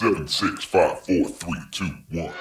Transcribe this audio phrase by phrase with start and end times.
[0.00, 2.32] Seven, six, five, four, three, two, one.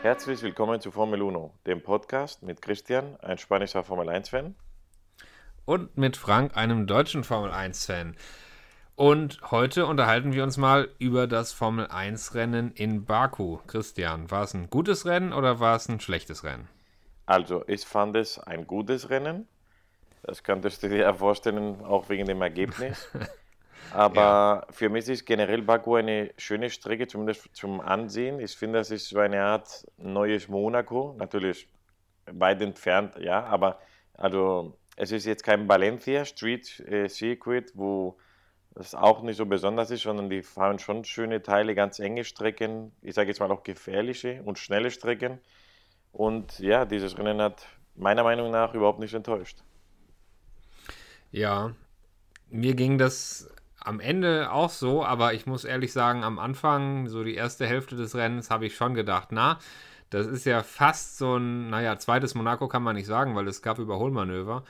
[0.00, 4.54] Herzlich willkommen zu Formel Uno, dem Podcast mit Christian, ein spanischer Formel 1-Fan.
[5.66, 8.16] Und mit Frank, einem deutschen Formel 1-Fan.
[8.96, 13.58] Und heute unterhalten wir uns mal über das Formel 1-Rennen in Baku.
[13.66, 16.66] Christian, war es ein gutes Rennen oder war es ein schlechtes Rennen?
[17.26, 19.46] Also, ich fand es ein gutes Rennen.
[20.22, 23.08] Das könntest du dir ja vorstellen, auch wegen dem Ergebnis.
[23.92, 24.66] Aber ja.
[24.70, 28.40] für mich ist generell Baku eine schöne Strecke, zumindest zum Ansehen.
[28.40, 31.14] Ich finde, das ist so eine Art neues Monaco.
[31.18, 31.68] Natürlich
[32.26, 33.80] weit entfernt, ja, aber
[34.14, 38.16] also es ist jetzt kein Valencia Street äh, Circuit, wo
[38.74, 42.92] das auch nicht so besonders ist, sondern die fahren schon schöne Teile, ganz enge Strecken,
[43.02, 45.40] ich sage jetzt mal auch gefährliche und schnelle Strecken.
[46.12, 49.62] Und ja, dieses Rennen hat meiner Meinung nach überhaupt nicht enttäuscht.
[51.32, 51.72] Ja,
[52.48, 53.50] mir ging das
[53.80, 57.96] am Ende auch so, aber ich muss ehrlich sagen, am Anfang, so die erste Hälfte
[57.96, 59.58] des Rennens, habe ich schon gedacht, na,
[60.10, 63.62] das ist ja fast so ein, naja, zweites Monaco kann man nicht sagen, weil es
[63.62, 64.62] gab Überholmanöver.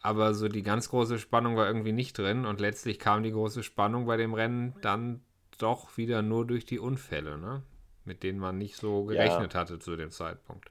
[0.00, 3.62] Aber so die ganz große Spannung war irgendwie nicht drin und letztlich kam die große
[3.62, 5.20] Spannung bei dem Rennen dann
[5.58, 7.62] doch wieder nur durch die Unfälle, ne?
[8.04, 9.60] mit denen man nicht so gerechnet ja.
[9.60, 10.70] hatte zu dem Zeitpunkt.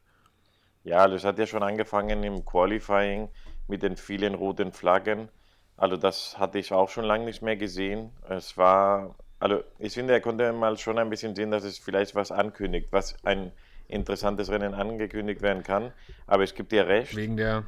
[0.84, 3.30] Ja, das hat ja schon angefangen im Qualifying
[3.68, 5.30] mit den vielen roten Flaggen.
[5.78, 8.12] Also das hatte ich auch schon lange nicht mehr gesehen.
[8.30, 12.16] Es war, also ich finde, er konnte mal schon ein bisschen sehen, dass es vielleicht
[12.16, 13.52] was ankündigt, was ein
[13.88, 15.92] interessantes Rennen angekündigt werden kann.
[16.28, 17.16] Aber es gibt dir recht.
[17.16, 17.66] Wegen der,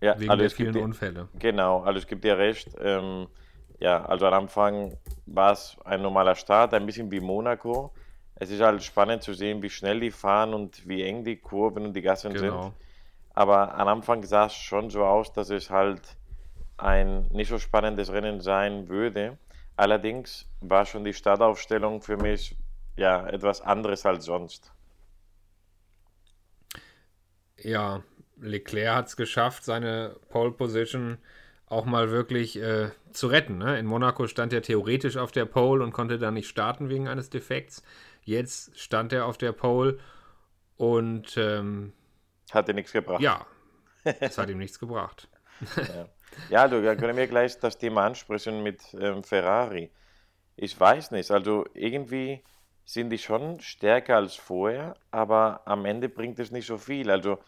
[0.00, 1.28] ja, wegen also der vielen dir, Unfälle.
[1.38, 2.68] Genau, also es gibt dir recht.
[2.80, 3.26] Ähm,
[3.80, 7.92] ja, also am Anfang war es ein normaler Start, ein bisschen wie Monaco.
[8.36, 11.86] Es ist halt spannend zu sehen, wie schnell die fahren und wie eng die Kurven
[11.86, 12.62] und die Gassen genau.
[12.62, 12.72] sind.
[13.34, 16.17] Aber am Anfang sah es schon so aus, dass es halt
[16.78, 19.36] ein nicht so spannendes Rennen sein würde.
[19.76, 22.56] Allerdings war schon die Startaufstellung für mich
[22.96, 24.72] ja etwas anderes als sonst.
[27.58, 28.02] Ja,
[28.40, 31.18] Leclerc hat es geschafft, seine Pole Position
[31.66, 33.58] auch mal wirklich äh, zu retten.
[33.58, 33.78] Ne?
[33.78, 37.30] In Monaco stand er theoretisch auf der Pole und konnte dann nicht starten wegen eines
[37.30, 37.82] Defekts.
[38.22, 39.98] Jetzt stand er auf der Pole
[40.76, 41.92] und ähm,
[42.50, 43.20] hat ihm nichts gebracht.
[43.20, 43.46] Ja,
[44.04, 45.28] es hat ihm nichts gebracht.
[45.76, 46.08] ja.
[46.50, 49.90] Ja, du, können wir gleich das Thema ansprechen mit ähm, Ferrari.
[50.56, 52.42] Ich weiß nicht, also irgendwie
[52.84, 57.10] sind die schon stärker als vorher, aber am Ende bringt es nicht so viel.
[57.10, 57.38] Also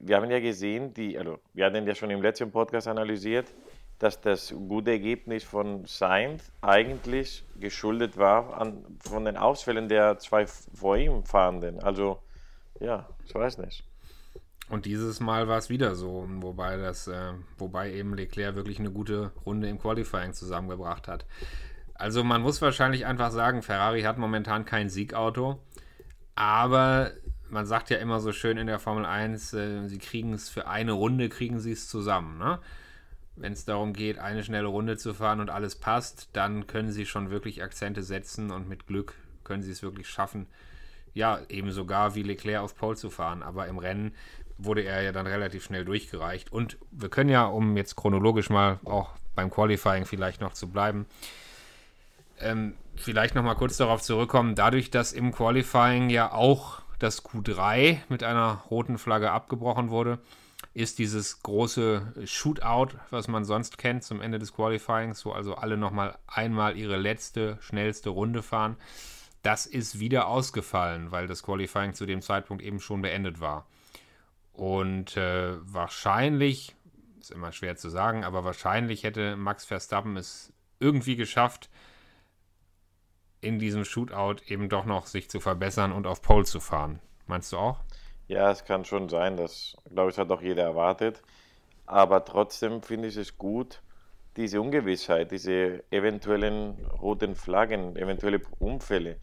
[0.00, 3.46] wir haben ja gesehen, die, also wir hatten ja schon im letzten Podcast analysiert,
[3.98, 10.46] dass das gute Ergebnis von Sainz eigentlich geschuldet war an, von den Ausfällen der zwei
[10.46, 11.80] vor ihm Fahrenden.
[11.80, 12.18] Also
[12.80, 13.84] ja, ich weiß nicht.
[14.68, 18.90] Und dieses Mal war es wieder so, wobei das, äh, wobei eben Leclerc wirklich eine
[18.90, 21.26] gute Runde im Qualifying zusammengebracht hat.
[21.94, 25.62] Also man muss wahrscheinlich einfach sagen, Ferrari hat momentan kein Siegauto,
[26.34, 27.12] aber
[27.50, 30.66] man sagt ja immer so schön in der Formel 1, äh, sie kriegen es für
[30.66, 32.38] eine Runde, kriegen sie es zusammen.
[32.38, 32.58] Ne?
[33.36, 37.06] Wenn es darum geht, eine schnelle Runde zu fahren und alles passt, dann können sie
[37.06, 39.14] schon wirklich Akzente setzen und mit Glück
[39.44, 40.46] können sie es wirklich schaffen,
[41.12, 43.42] ja, eben sogar wie Leclerc auf Pole zu fahren.
[43.42, 44.14] Aber im Rennen
[44.58, 46.52] wurde er ja dann relativ schnell durchgereicht.
[46.52, 51.06] Und wir können ja, um jetzt chronologisch mal auch beim Qualifying vielleicht noch zu bleiben,
[52.40, 57.98] ähm, vielleicht noch mal kurz darauf zurückkommen, dadurch, dass im Qualifying ja auch das Q3
[58.08, 60.18] mit einer roten Flagge abgebrochen wurde,
[60.72, 65.76] ist dieses große Shootout, was man sonst kennt zum Ende des Qualifyings, wo also alle
[65.76, 68.76] noch mal einmal ihre letzte, schnellste Runde fahren,
[69.42, 73.66] das ist wieder ausgefallen, weil das Qualifying zu dem Zeitpunkt eben schon beendet war.
[74.54, 76.74] Und äh, wahrscheinlich,
[77.18, 81.68] ist immer schwer zu sagen, aber wahrscheinlich hätte Max Verstappen es irgendwie geschafft,
[83.40, 87.00] in diesem Shootout eben doch noch sich zu verbessern und auf Pole zu fahren.
[87.26, 87.80] Meinst du auch?
[88.28, 89.36] Ja, es kann schon sein.
[89.36, 91.20] Das, glaube ich, hat auch jeder erwartet.
[91.84, 93.82] Aber trotzdem finde ich es gut,
[94.36, 99.16] diese Ungewissheit, diese eventuellen roten Flaggen, eventuelle Unfälle.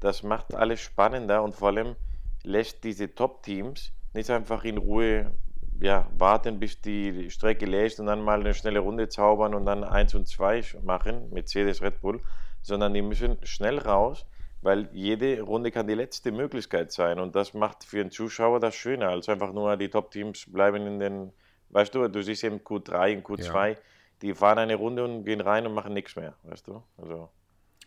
[0.00, 1.96] Das macht alles spannender und vor allem
[2.42, 5.32] lässt diese Top-Teams nicht einfach in Ruhe
[5.80, 9.66] ja, warten, bis die Strecke leer ist und dann mal eine schnelle Runde zaubern und
[9.66, 12.20] dann 1 und 2 machen, Mercedes, Red Bull,
[12.62, 14.26] sondern die müssen schnell raus,
[14.62, 18.74] weil jede Runde kann die letzte Möglichkeit sein und das macht für den Zuschauer das
[18.74, 21.32] schöner, als einfach nur die Top-Teams bleiben in den,
[21.70, 23.76] weißt du, du siehst im Q3, im Q2, ja.
[24.22, 27.28] die fahren eine Runde und gehen rein und machen nichts mehr, weißt du, also...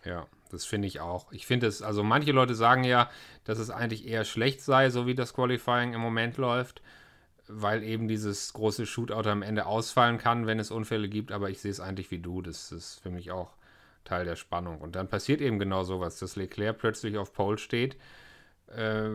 [0.05, 1.31] Ja, das finde ich auch.
[1.31, 3.09] Ich finde es, also manche Leute sagen ja,
[3.43, 6.81] dass es eigentlich eher schlecht sei, so wie das Qualifying im Moment läuft.
[7.49, 11.31] weil eben dieses große Shootout am Ende ausfallen kann, wenn es Unfälle gibt.
[11.31, 12.41] Aber ich sehe es eigentlich wie du.
[12.41, 13.55] Das ist für mich auch
[14.05, 14.79] Teil der Spannung.
[14.79, 17.97] Und dann passiert eben genau sowas, dass Leclerc plötzlich auf Pole steht,
[18.67, 19.09] äh,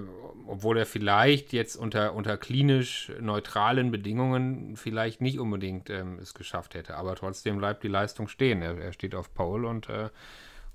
[0.48, 6.74] obwohl er vielleicht jetzt unter, unter klinisch neutralen Bedingungen vielleicht nicht unbedingt ähm, es geschafft
[6.74, 6.96] hätte.
[6.96, 8.62] Aber trotzdem bleibt die Leistung stehen.
[8.62, 10.10] Er, er steht auf Pole und, äh,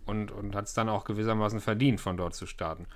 [0.06, 2.88] und, und hat es dann auch gewissermaßen verdient, von dort zu starten.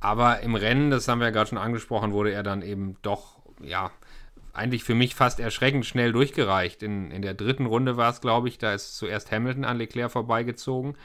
[0.00, 3.38] Aber im Rennen, das haben wir ja gerade schon angesprochen, wurde er dann eben doch,
[3.60, 3.90] ja,
[4.52, 6.82] eigentlich für mich fast erschreckend schnell durchgereicht.
[6.82, 10.10] In, in der dritten Runde war es, glaube ich, da ist zuerst Hamilton an Leclerc
[10.10, 10.96] vorbeigezogen.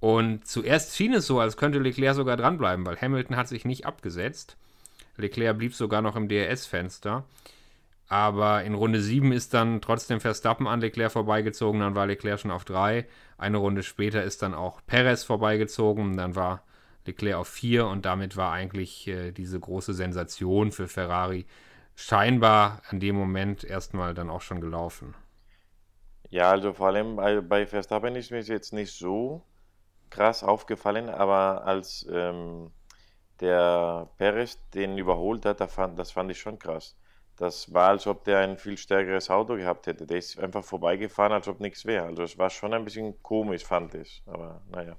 [0.00, 3.84] Und zuerst schien es so, als könnte Leclerc sogar dranbleiben, weil Hamilton hat sich nicht
[3.84, 4.56] abgesetzt.
[5.18, 7.24] Leclerc blieb sogar noch im DRS-Fenster.
[8.08, 12.50] Aber in Runde 7 ist dann trotzdem Verstappen an Leclerc vorbeigezogen, dann war Leclerc schon
[12.50, 13.06] auf 3.
[13.40, 16.62] Eine Runde später ist dann auch Perez vorbeigezogen, dann war
[17.06, 21.46] Leclerc auf 4 und damit war eigentlich äh, diese große Sensation für Ferrari
[21.94, 25.14] scheinbar an dem Moment erstmal dann auch schon gelaufen.
[26.30, 29.42] Ja, also vor allem bei, Verstappen ist mir jetzt nicht so
[30.10, 32.70] krass aufgefallen, aber als ähm,
[33.40, 36.96] der Perez den überholt hat, das fand, das fand ich schon krass.
[37.40, 40.06] Das war, als ob der ein viel stärkeres Auto gehabt hätte.
[40.06, 42.04] Der ist einfach vorbeigefahren, als ob nichts wäre.
[42.04, 44.22] Also es war schon ein bisschen komisch, fand ich.
[44.26, 44.94] Aber naja.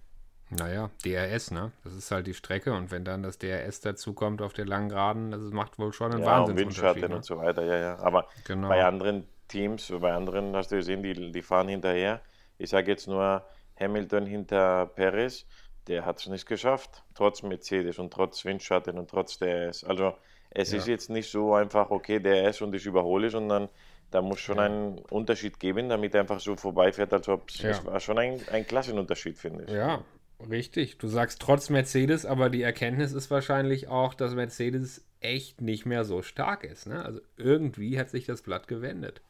[0.50, 1.72] Naja, DRS, ne?
[1.84, 4.90] Das ist halt die Strecke und wenn dann das DRS dazu kommt auf der langen
[4.90, 6.58] Geraden, das macht wohl schon einen ja, Wahnsinn.
[6.58, 7.16] Windschatten ne?
[7.18, 8.00] und so weiter, ja, ja.
[8.00, 8.70] Aber genau.
[8.70, 12.22] bei anderen Teams, bei anderen hast du gesehen, die, die fahren hinterher.
[12.58, 13.46] Ich sage jetzt nur
[13.80, 15.46] Hamilton hinter Perez,
[15.88, 19.84] der hat es nicht geschafft, trotz Mercedes und trotz Windschatten und trotz DRS.
[19.84, 20.16] Also
[20.52, 20.78] es ja.
[20.78, 23.70] ist jetzt nicht so einfach, okay, DRS und ich überhole, sondern
[24.12, 24.66] da muss schon ja.
[24.66, 28.00] einen Unterschied geben, damit er einfach so vorbeifährt, als ob es ja.
[28.00, 29.72] schon ein, ein Klassenunterschied, finde ich.
[29.72, 30.04] Ja,
[30.50, 35.86] Richtig, du sagst trotz Mercedes, aber die Erkenntnis ist wahrscheinlich auch, dass Mercedes echt nicht
[35.86, 36.88] mehr so stark ist.
[36.88, 37.04] Ne?
[37.04, 39.22] Also irgendwie hat sich das Blatt gewendet.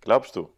[0.00, 0.50] Glaubst du?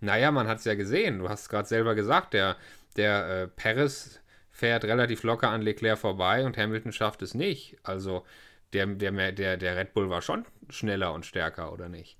[0.00, 1.20] Naja, man hat es ja gesehen.
[1.20, 2.56] Du hast es gerade selber gesagt, der,
[2.96, 4.20] der äh, Perez
[4.50, 7.78] fährt relativ locker an Leclerc vorbei und Hamilton schafft es nicht.
[7.84, 8.24] Also
[8.74, 12.18] der, der, der, der Red Bull war schon schneller und stärker, oder nicht?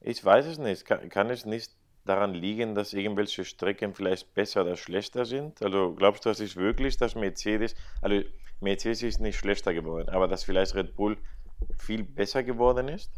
[0.00, 0.84] Ich weiß es nicht.
[0.84, 1.72] Kann, kann es nicht
[2.04, 5.62] daran liegen, dass irgendwelche Strecken vielleicht besser oder schlechter sind?
[5.62, 8.22] Also glaubst du, dass es wirklich, dass Mercedes, also
[8.60, 11.16] Mercedes ist nicht schlechter geworden, aber dass vielleicht Red Bull
[11.78, 13.10] viel besser geworden ist?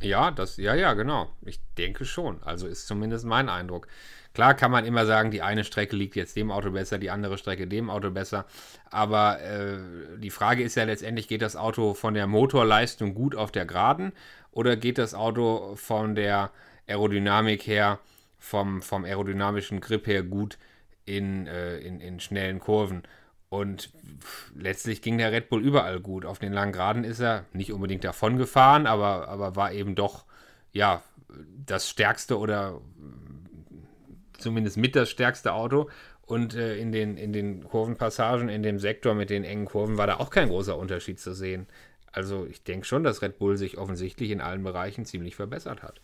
[0.00, 1.30] Ja, das, ja, ja, genau.
[1.42, 2.42] Ich denke schon.
[2.42, 3.88] Also ist zumindest mein Eindruck.
[4.34, 7.38] Klar kann man immer sagen, die eine Strecke liegt jetzt dem Auto besser, die andere
[7.38, 8.46] Strecke dem Auto besser.
[8.90, 9.78] Aber äh,
[10.18, 14.12] die Frage ist ja letztendlich, geht das Auto von der Motorleistung gut auf der Geraden
[14.52, 16.52] oder geht das Auto von der
[16.86, 17.98] Aerodynamik her,
[18.38, 20.58] vom, vom aerodynamischen Grip her gut
[21.04, 23.02] in, äh, in, in schnellen Kurven.
[23.50, 23.90] Und
[24.54, 26.26] letztlich ging der Red Bull überall gut.
[26.26, 30.24] Auf den langen Geraden ist er nicht unbedingt davon gefahren, aber, aber war eben doch
[30.72, 31.02] ja
[31.64, 32.80] das stärkste oder
[34.36, 35.88] zumindest mit das stärkste Auto.
[36.26, 40.06] Und äh, in, den, in den Kurvenpassagen, in dem Sektor mit den engen Kurven, war
[40.06, 41.66] da auch kein großer Unterschied zu sehen.
[42.12, 46.02] Also ich denke schon, dass Red Bull sich offensichtlich in allen Bereichen ziemlich verbessert hat.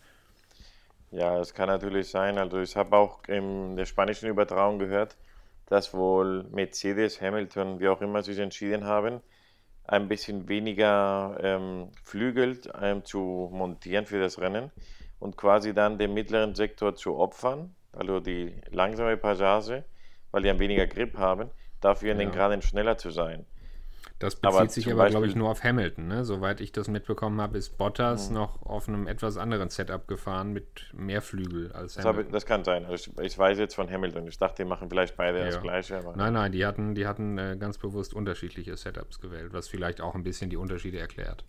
[1.11, 2.39] Ja, es kann natürlich sein.
[2.39, 5.17] Also ich habe auch in der spanischen Übertragung gehört,
[5.75, 9.21] dass wohl Mercedes, Hamilton, wie auch immer sich entschieden haben,
[9.83, 14.71] ein bisschen weniger ähm, Flügel ähm, zu montieren für das Rennen
[15.19, 19.85] und quasi dann den mittleren Sektor zu opfern, also die langsame Passage,
[20.31, 21.51] weil die ein weniger Grip haben,
[21.81, 23.45] dafür in den Graden schneller zu sein.
[24.21, 26.07] Das bezieht aber sich aber, glaube ich, nur auf Hamilton.
[26.07, 26.25] Ne?
[26.25, 28.37] Soweit ich das mitbekommen habe, ist Bottas mhm.
[28.37, 32.27] noch auf einem etwas anderen Setup gefahren mit mehr Flügel als das Hamilton.
[32.27, 32.87] Habe, das kann sein.
[32.87, 34.27] Also ich, ich, weiß jetzt von Hamilton.
[34.29, 35.47] Ich dachte, die machen vielleicht beide ja.
[35.47, 36.01] das Gleiche.
[36.15, 40.15] nein, nein, die hatten, die hatten äh, ganz bewusst unterschiedliche Setups gewählt, was vielleicht auch
[40.15, 41.45] ein bisschen die Unterschiede erklärt.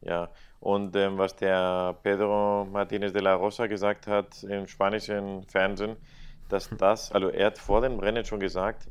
[0.00, 5.96] Ja, und ähm, was der Pedro Martinez de la Rosa gesagt hat im spanischen Fernsehen,
[6.48, 8.88] dass das, also er hat vor dem Rennen schon gesagt,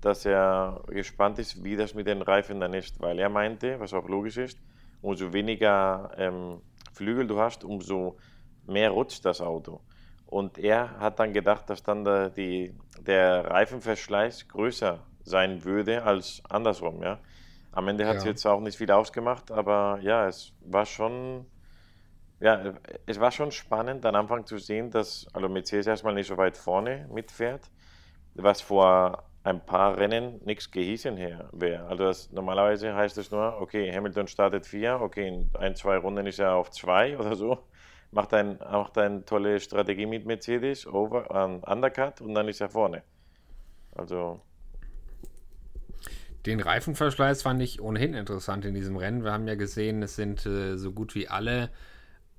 [0.00, 3.92] dass er gespannt ist, wie das mit den Reifen dann ist, weil er meinte, was
[3.92, 4.58] auch logisch ist,
[5.02, 6.60] umso weniger ähm,
[6.92, 8.16] Flügel du hast, umso
[8.66, 9.80] mehr rutscht das Auto.
[10.26, 16.42] Und er hat dann gedacht, dass dann der, die, der Reifenverschleiß größer sein würde als
[16.48, 17.02] andersrum.
[17.02, 17.18] Ja?
[17.72, 18.30] Am Ende hat es ja.
[18.30, 21.46] jetzt auch nicht viel ausgemacht, aber ja, es war schon,
[22.40, 22.74] ja,
[23.06, 26.56] es war schon spannend, am Anfang zu sehen, dass also Mercedes erstmal nicht so weit
[26.56, 27.70] vorne mitfährt,
[28.34, 31.16] was vor ein paar Rennen nichts gehießen
[31.52, 31.86] wäre.
[31.86, 36.26] Also das, normalerweise heißt es nur, okay, Hamilton startet vier, okay, in ein, zwei Runden
[36.26, 37.58] ist er auf zwei oder so,
[38.10, 42.68] macht ein, macht eine tolle Strategie mit Mercedes, over, um, Undercut und dann ist er
[42.68, 43.02] vorne.
[43.94, 44.40] Also.
[46.46, 49.24] Den Reifenverschleiß fand ich ohnehin interessant in diesem Rennen.
[49.24, 51.70] Wir haben ja gesehen, es sind äh, so gut wie alle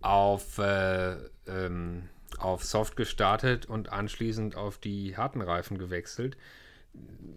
[0.02, 1.16] auf, äh,
[1.48, 6.38] ähm, auf Soft gestartet und anschließend auf die harten Reifen gewechselt.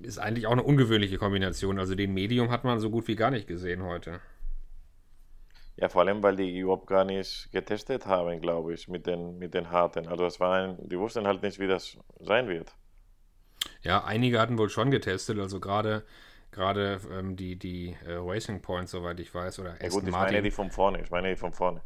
[0.03, 1.79] Ist eigentlich auch eine ungewöhnliche Kombination.
[1.79, 4.21] Also den Medium hat man so gut wie gar nicht gesehen heute.
[5.77, 9.55] Ja, vor allem, weil die überhaupt gar nicht getestet haben, glaube ich, mit den, mit
[9.55, 10.07] den harten.
[10.07, 12.73] Also es war ein, die wussten halt nicht, wie das sein wird.
[13.83, 16.05] Ja, einige hatten wohl schon getestet, also gerade
[16.53, 20.35] gerade ähm, die, die äh, Racing Points, soweit ich weiß, oder ja, gut, ich Martin.
[20.35, 21.81] meine die von vorne, ich meine die von vorne.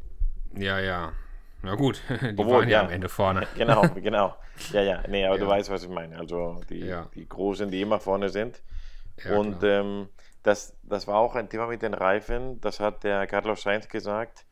[0.55, 1.13] Ja, ja.
[1.63, 3.47] Na gut, die Obwohl, waren ja, am Ende vorne.
[3.55, 4.35] Genau, genau.
[4.71, 5.43] Ja, ja, nee, aber ja.
[5.43, 6.17] du weißt, was ich meine.
[6.17, 7.07] Also die, ja.
[7.15, 8.61] die Großen, die immer vorne sind.
[9.23, 10.09] Ja, Und ähm,
[10.43, 14.45] das, das war auch ein Thema mit den Reifen, das hat der Carlos Sainz gesagt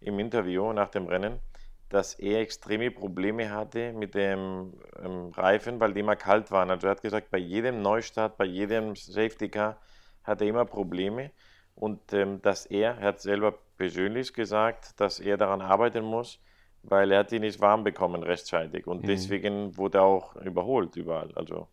[0.00, 1.40] im Interview nach dem Rennen
[1.88, 6.70] dass er extreme Probleme hatte mit dem ähm, Reifen, weil die immer kalt waren.
[6.70, 9.78] Also er hat gesagt, bei jedem Neustart, bei jedem Safety Car
[10.22, 11.30] hat er immer Probleme
[11.74, 16.40] und ähm, dass er, er hat selber persönlich gesagt, dass er daran arbeiten muss,
[16.82, 19.06] weil er hat die nicht warm bekommen rechtzeitig und mhm.
[19.06, 21.30] deswegen wurde er auch überholt überall.
[21.34, 21.68] Also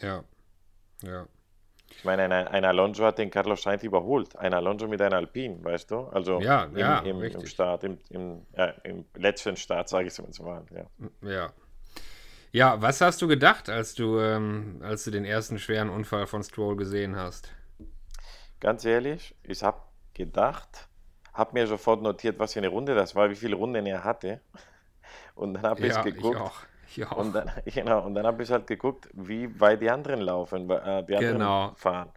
[0.00, 0.24] ja,
[1.02, 1.26] ja.
[1.96, 4.36] Ich meine, ein, ein Alonso hat den Carlos Sainz überholt.
[4.36, 5.98] Ein Alonso mit einem Alpine, weißt du?
[6.08, 10.18] Also ja, im, ja, im, im Start, im, im, ja, im letzten Start, sage ich
[10.18, 10.64] es mal.
[10.74, 11.30] Ja.
[11.30, 11.52] ja.
[12.52, 16.44] Ja, was hast du gedacht, als du, ähm, als du den ersten schweren Unfall von
[16.44, 17.52] Stroll gesehen hast?
[18.60, 19.80] Ganz ehrlich, ich habe
[20.14, 20.88] gedacht,
[21.34, 24.40] habe mir sofort notiert, was für eine Runde das war, wie viele Runden er hatte.
[25.34, 26.36] Und dann habe ja, ich geguckt.
[26.36, 26.62] Ich auch.
[26.96, 27.12] Ja.
[27.12, 31.04] Und dann, genau, und dann habe ich halt geguckt, wie weit die anderen laufen, äh,
[31.04, 31.72] die anderen genau.
[31.74, 32.10] fahren.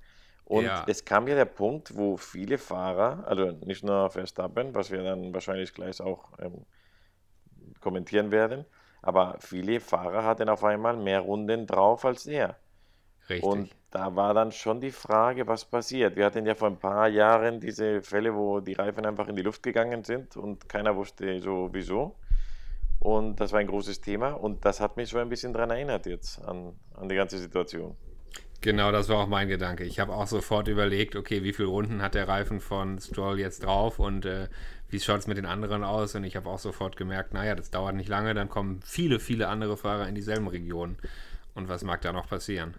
[0.46, 0.86] Und ja.
[0.88, 5.34] es kam ja der Punkt, wo viele Fahrer, also nicht nur Verstappen, was wir dann
[5.34, 6.66] wahrscheinlich gleich auch ähm,
[7.82, 8.66] kommentieren werden,
[9.02, 12.56] aber viele Fahrer hatten auf einmal mehr Runden drauf als er.
[13.30, 13.44] Richtig.
[13.44, 16.16] Und da war dann schon die Frage, was passiert.
[16.16, 19.42] Wir hatten ja vor ein paar Jahren diese Fälle, wo die Reifen einfach in die
[19.42, 22.16] Luft gegangen sind und keiner wusste so wieso.
[23.00, 26.06] Und das war ein großes Thema und das hat mich so ein bisschen daran erinnert
[26.08, 27.96] jetzt, an, an die ganze Situation.
[28.60, 29.84] Genau, das war auch mein Gedanke.
[29.84, 33.64] Ich habe auch sofort überlegt, okay, wie viele Runden hat der Reifen von Stroll jetzt
[33.64, 34.48] drauf und äh,
[34.90, 36.16] wie schaut es mit den anderen aus?
[36.16, 39.48] Und ich habe auch sofort gemerkt, naja, das dauert nicht lange, dann kommen viele, viele
[39.48, 40.98] andere Fahrer in dieselben Regionen.
[41.54, 42.74] Und was mag da noch passieren?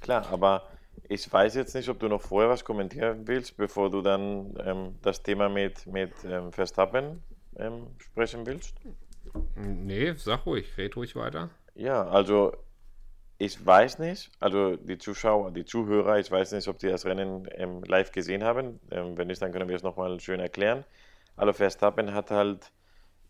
[0.00, 0.66] Klar, aber
[1.08, 4.98] ich weiß jetzt nicht, ob du noch vorher was kommentieren willst, bevor du dann ähm,
[5.02, 7.22] das Thema mit, mit ähm, Verstappen
[7.56, 8.74] ähm, sprechen willst.
[9.54, 11.50] Nee, sag ruhig, red ruhig weiter.
[11.74, 12.52] Ja, also
[13.38, 17.48] ich weiß nicht, also die Zuschauer, die Zuhörer, ich weiß nicht, ob die das Rennen
[17.52, 18.80] ähm, live gesehen haben.
[18.90, 20.84] Ähm, wenn nicht, dann können wir es nochmal schön erklären.
[21.36, 22.70] Also Verstappen hat halt,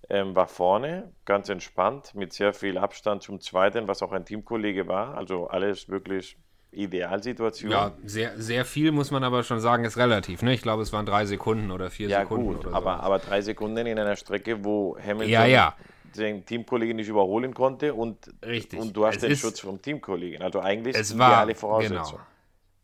[0.09, 4.89] ähm, war vorne, ganz entspannt, mit sehr viel Abstand zum Zweiten, was auch ein Teamkollege
[4.89, 5.17] war.
[5.17, 6.37] Also alles wirklich
[6.73, 7.73] Idealsituation.
[7.73, 10.43] Ja, sehr, sehr viel muss man aber schon sagen, ist relativ.
[10.43, 10.55] Ne?
[10.55, 12.47] Ich glaube, es waren drei Sekunden oder vier ja, Sekunden.
[12.47, 13.03] Gut, oder aber, so.
[13.03, 15.75] aber drei Sekunden in einer Strecke, wo Hamilton ja, ja.
[16.17, 18.79] den Teamkollegen nicht überholen konnte und, Richtig.
[18.79, 20.43] und du hast es den Schutz vom Teamkollegen.
[20.43, 22.19] Also eigentlich es war, Voraussetzung.
[22.19, 22.30] Genau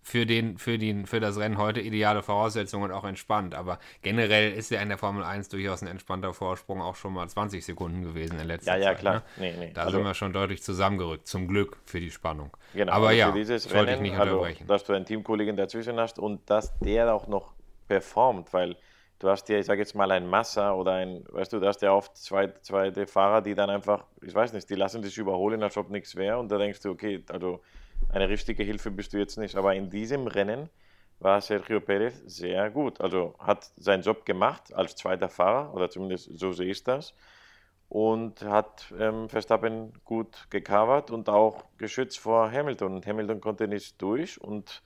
[0.07, 3.57] für, den, für, den, für das Rennen heute ideale Voraussetzungen und auch entspannt.
[3.57, 7.29] Aber generell ist ja in der Formel 1 durchaus ein entspannter Vorsprung auch schon mal
[7.29, 8.83] 20 Sekunden gewesen in letzter Zeit.
[8.83, 9.15] Ja, ja, Zeit, klar.
[9.15, 9.23] Ne?
[9.39, 9.71] Nee, nee.
[9.75, 12.57] Da also, sind wir schon deutlich zusammengerückt, zum Glück für die Spannung.
[12.73, 14.69] Genau, Aber also ja, dieses wollte ich nicht also, unterbrechen.
[14.69, 17.55] dass du einen Teamkollegen dazwischen hast und dass der auch noch
[17.89, 18.77] performt, weil
[19.19, 21.83] du hast ja, ich sage jetzt mal, ein Massa oder ein, weißt du, du hast
[21.83, 25.65] ja oft zwei, zweite Fahrer, die dann einfach, ich weiß nicht, die lassen sich überholen,
[25.65, 27.61] als ob nichts wäre und da denkst du, okay, also
[28.09, 29.57] eine richtige Hilfe bist du jetzt nicht.
[29.57, 30.71] Aber in diesem Rennen
[31.19, 33.01] war Sergio Perez sehr gut.
[33.01, 37.15] Also hat seinen Job gemacht als zweiter Fahrer, oder zumindest so sehe ich das.
[37.89, 42.97] Und hat ähm, Verstappen gut gecovert und auch geschützt vor Hamilton.
[42.97, 44.41] Und Hamilton konnte nicht durch.
[44.41, 44.83] Und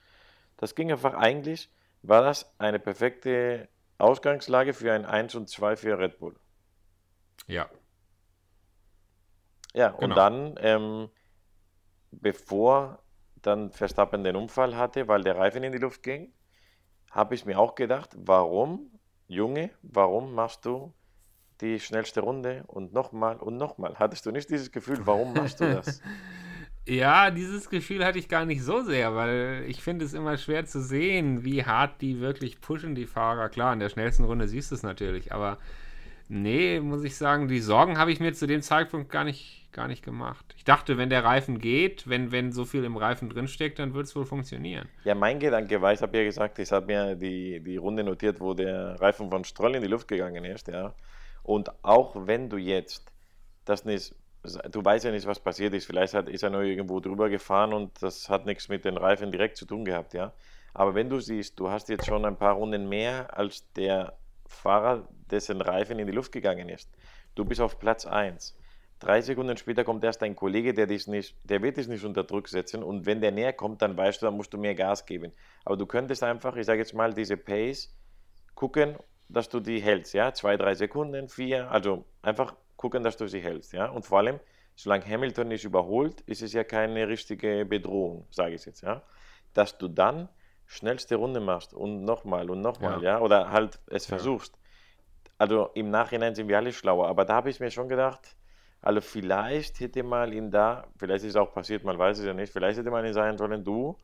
[0.57, 1.71] das ging einfach eigentlich,
[2.03, 6.35] war das eine perfekte Ausgangslage für ein 1 und 2 für Red Bull.
[7.47, 7.69] Ja.
[9.73, 10.03] Ja, genau.
[10.03, 11.09] und dann, ähm,
[12.11, 13.00] bevor
[13.41, 16.33] dann Verstappen den Unfall hatte, weil der Reifen in die Luft ging,
[17.11, 18.91] habe ich mir auch gedacht, warum,
[19.27, 20.93] Junge, warum machst du
[21.59, 23.95] die schnellste Runde und nochmal und nochmal?
[23.99, 26.01] Hattest du nicht dieses Gefühl, warum machst du das?
[26.87, 30.65] Ja, dieses Gefühl hatte ich gar nicht so sehr, weil ich finde es immer schwer
[30.65, 33.49] zu sehen, wie hart die wirklich pushen, die Fahrer.
[33.49, 35.59] Klar, in der schnellsten Runde siehst du es natürlich, aber
[36.31, 39.87] nee, muss ich sagen, die Sorgen habe ich mir zu dem Zeitpunkt gar nicht gar
[39.87, 40.53] nicht gemacht.
[40.57, 44.05] Ich dachte, wenn der Reifen geht, wenn, wenn so viel im Reifen drinsteckt, dann wird
[44.05, 44.89] es wohl funktionieren.
[45.05, 48.41] Ja, mein Gedanke war, ich habe ja gesagt, ich habe mir die, die Runde notiert,
[48.41, 50.67] wo der Reifen von Stroll in die Luft gegangen ist.
[50.67, 50.93] Ja.
[51.43, 53.09] Und auch wenn du jetzt
[53.63, 55.85] das nicht du weißt ja nicht, was passiert ist.
[55.85, 59.31] Vielleicht hat, ist er nur irgendwo drüber gefahren und das hat nichts mit den Reifen
[59.31, 60.33] direkt zu tun gehabt, ja.
[60.73, 64.13] Aber wenn du siehst, du hast jetzt schon ein paar Runden mehr als der
[64.47, 66.89] Fahrer, dessen Reifen in die Luft gegangen ist.
[67.35, 68.57] Du bist auf Platz 1.
[68.99, 72.23] Drei Sekunden später kommt erst ein Kollege, der, dich nicht, der wird dich nicht unter
[72.23, 75.07] Druck setzen und wenn der näher kommt, dann weißt du, dann musst du mehr Gas
[75.07, 75.31] geben.
[75.65, 77.91] Aber du könntest einfach, ich sage jetzt mal, diese Pace
[78.53, 78.95] gucken,
[79.27, 83.39] dass du die hältst, ja, zwei, drei Sekunden, vier, also einfach gucken, dass du sie
[83.39, 84.39] hältst, ja, und vor allem,
[84.75, 89.01] solange Hamilton nicht überholt, ist es ja keine richtige Bedrohung, sage ich jetzt, ja,
[89.53, 90.29] dass du dann
[90.67, 93.17] schnellste Runde machst und nochmal und nochmal, ja.
[93.17, 94.17] ja, oder halt es ja.
[94.17, 94.57] versuchst.
[95.41, 98.35] Also im Nachhinein sind wir alle schlauer, aber da habe ich mir schon gedacht,
[98.79, 102.33] also vielleicht hätte man ihn da, vielleicht ist es auch passiert, man weiß es ja
[102.35, 103.97] nicht, vielleicht hätte man ihn sagen sollen, du,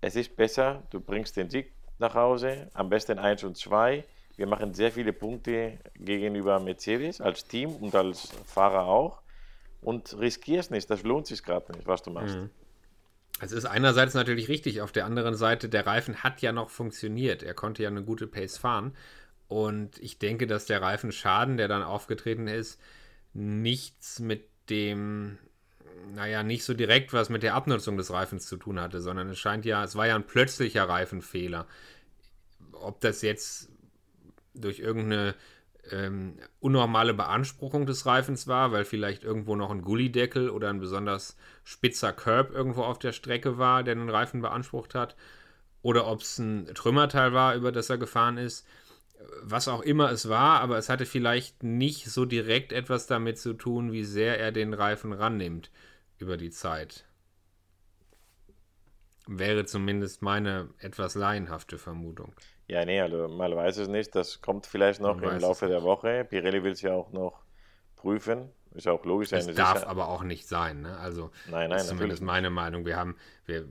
[0.00, 4.04] es ist besser, du bringst den Sieg nach Hause, am besten 1 und 2.
[4.36, 9.22] Wir machen sehr viele Punkte gegenüber Mercedes als Team und als Fahrer auch
[9.82, 12.36] und riskierst nicht, das lohnt sich gerade nicht, was du machst.
[12.36, 12.50] Mhm.
[13.40, 17.42] Es ist einerseits natürlich richtig, auf der anderen Seite, der Reifen hat ja noch funktioniert.
[17.42, 18.94] Er konnte ja eine gute Pace fahren.
[19.48, 22.80] Und ich denke, dass der Reifenschaden, der dann aufgetreten ist,
[23.34, 25.38] nichts mit dem,
[26.14, 29.38] naja, nicht so direkt was mit der Abnutzung des Reifens zu tun hatte, sondern es
[29.38, 31.66] scheint ja, es war ja ein plötzlicher Reifenfehler.
[32.72, 33.68] Ob das jetzt
[34.54, 35.34] durch irgendeine
[35.90, 41.36] ähm, unnormale Beanspruchung des Reifens war, weil vielleicht irgendwo noch ein Gullideckel oder ein besonders
[41.64, 45.16] spitzer Curb irgendwo auf der Strecke war, der den Reifen beansprucht hat,
[45.82, 48.66] oder ob es ein Trümmerteil war, über das er gefahren ist
[49.42, 53.54] was auch immer es war, aber es hatte vielleicht nicht so direkt etwas damit zu
[53.54, 55.70] tun, wie sehr er den Reifen rannimmt
[56.18, 57.04] über die Zeit.
[59.26, 62.34] Wäre zumindest meine etwas laienhafte Vermutung.
[62.66, 64.14] Ja, nee, also man weiß es nicht.
[64.14, 66.24] Das kommt vielleicht noch man im Laufe der Woche.
[66.24, 67.42] Pirelli will es ja auch noch
[67.96, 68.50] prüfen.
[68.74, 69.30] Ist auch logisch.
[69.30, 69.88] Das darf sicher...
[69.88, 70.82] aber auch nicht sein.
[70.82, 70.98] Ne?
[70.98, 72.84] Also, nein, nein, das ist zumindest meine Meinung.
[72.84, 73.16] Wir haben,
[73.46, 73.66] wir,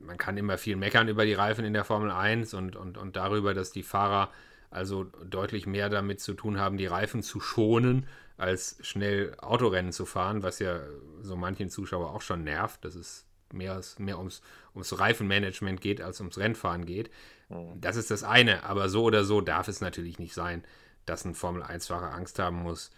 [0.00, 3.16] man kann immer viel meckern über die Reifen in der Formel 1 und, und, und
[3.16, 4.30] darüber, dass die Fahrer
[4.72, 10.06] also deutlich mehr damit zu tun haben, die Reifen zu schonen, als schnell Autorennen zu
[10.06, 10.80] fahren, was ja
[11.20, 14.42] so manchen Zuschauer auch schon nervt, dass es mehr, mehr ums,
[14.74, 17.10] ums Reifenmanagement geht, als ums Rennfahren geht.
[17.48, 17.80] Mhm.
[17.80, 20.64] Das ist das eine, aber so oder so darf es natürlich nicht sein,
[21.06, 22.90] dass ein Formel-1-Fahrer Angst haben muss,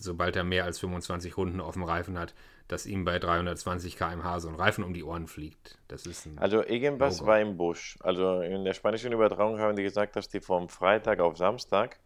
[0.00, 2.34] sobald er mehr als 25 Runden auf dem Reifen hat,
[2.68, 5.78] dass ihm bei 320 km/h so ein Reifen um die Ohren fliegt.
[5.88, 7.30] Das ist also irgendwas Logo.
[7.30, 7.98] war im Busch.
[8.00, 11.98] Also in der spanischen Übertragung haben die gesagt, dass die vom Freitag auf Samstag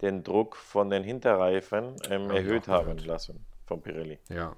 [0.00, 4.18] den Druck von den Hinterreifen ähm, erhöht haben lassen von Pirelli.
[4.28, 4.54] Ja.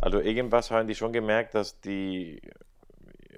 [0.00, 2.40] Also irgendwas haben die schon gemerkt, dass die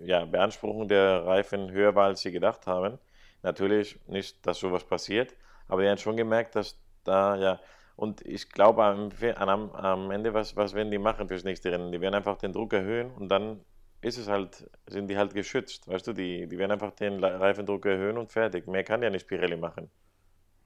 [0.03, 2.99] ja, Beanspruchung der Reifen höher war, als sie gedacht haben.
[3.43, 5.35] Natürlich nicht, dass sowas passiert,
[5.69, 7.61] aber die haben schon gemerkt, dass da ja
[8.01, 11.93] und ich glaube, am, am, am Ende, was, was werden die machen fürs nächste Rennen?
[11.93, 13.61] Die werden einfach den Druck erhöhen und dann
[14.01, 15.87] ist es halt, sind die halt geschützt.
[15.87, 18.67] Weißt du, die, die werden einfach den Reifendruck erhöhen und fertig.
[18.67, 19.91] Mehr kann ja nicht Pirelli machen.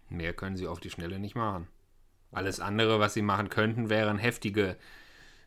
[0.09, 1.67] Mehr können sie auf die Schnelle nicht machen.
[2.31, 4.77] Alles andere, was sie machen könnten, wären heftige,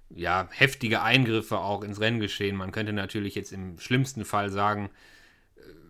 [0.09, 2.57] ja, heftige Eingriffe auch ins Renngeschehen.
[2.57, 4.89] Man könnte natürlich jetzt im schlimmsten Fall sagen,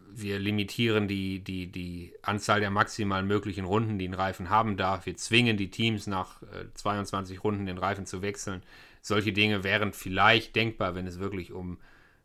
[0.09, 5.05] wir limitieren die, die, die Anzahl der maximal möglichen Runden, die ein Reifen haben darf.
[5.05, 8.63] Wir zwingen die Teams nach äh, 22 Runden den Reifen zu wechseln.
[9.01, 11.79] Solche Dinge wären vielleicht denkbar, wenn es wirklich um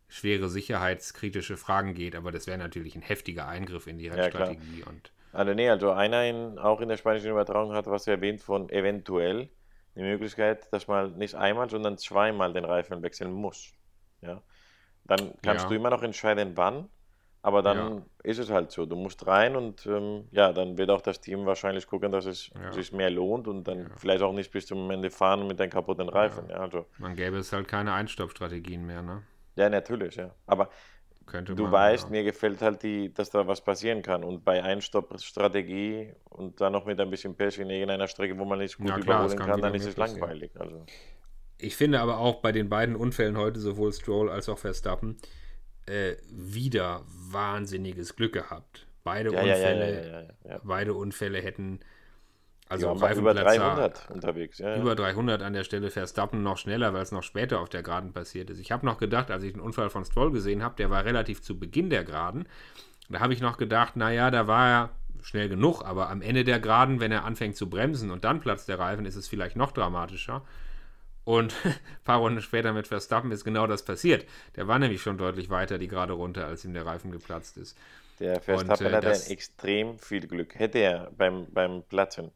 [0.09, 4.81] schwere sicherheitskritische Fragen geht, aber das wäre natürlich ein heftiger Eingriff in die Rennstrategie.
[4.81, 8.43] Ja, und also nee, also einer in, auch in der spanischen Übertragung hat was erwähnt
[8.43, 9.49] von eventuell
[9.95, 13.73] die Möglichkeit, dass man nicht einmal, sondern zweimal den Reifen wechseln muss.
[14.21, 14.43] Ja?
[15.05, 15.69] Dann kannst ja.
[15.69, 16.89] du immer noch entscheiden, wann,
[17.43, 18.03] aber dann ja.
[18.23, 18.87] ist es halt so.
[18.87, 22.51] Du musst rein und ähm, ja, dann wird auch das Team wahrscheinlich gucken, dass es
[22.55, 22.73] ja.
[22.73, 23.87] sich mehr lohnt und dann ja.
[23.97, 26.49] vielleicht auch nicht bis zum Ende fahren mit den kaputten Reifen.
[26.49, 26.59] Ja.
[26.59, 26.87] also.
[26.99, 29.23] Man gäbe es halt keine Einstoppstrategien mehr, ne?
[29.57, 30.31] Ja, natürlich, ja.
[30.47, 30.71] Aber
[31.27, 34.23] Könnte du man, weißt, mir gefällt halt, die, dass da was passieren kann.
[34.23, 38.61] Und bei Einstoppstrategie und dann noch mit ein bisschen Pech in irgendeiner Strecke, wo man
[38.61, 40.53] nicht gut klar, überholen kann, dann ist es langweilig.
[40.59, 40.87] Also.
[41.59, 45.17] Ich finde aber auch bei den beiden Unfällen heute, sowohl Stroll als auch Verstappen,
[45.87, 48.87] äh, wieder wahnsinniges Glück gehabt.
[49.05, 51.81] Beide, ja, Unfälle, ja, ja, beide Unfälle hätten
[52.73, 54.59] also ja, über 300 unterwegs.
[54.61, 58.15] Über 300 an der Stelle Verstappen noch schneller, weil es noch später auf der Geraden
[58.15, 58.61] passiert ist.
[58.61, 61.43] Ich habe noch gedacht, als ich den Unfall von Stroll gesehen habe, der war relativ
[61.43, 62.47] zu Beginn der Geraden.
[63.11, 64.91] Da habe ich noch gedacht, naja, da war er
[65.21, 68.71] schnell genug, aber am Ende der Geraden, wenn er anfängt zu bremsen und dann platzt
[68.71, 70.43] der Reifen, ist es vielleicht noch dramatischer.
[71.25, 74.27] Und ein paar Runden später mit Verstappen ist genau das passiert.
[74.57, 77.77] Der war nämlich schon deutlich weiter die gerade runter, als ihm der Reifen geplatzt ist.
[78.19, 80.59] Der Verstappen und, äh, hatte extrem viel Glück.
[80.59, 82.33] Hätte er beim, beim Platten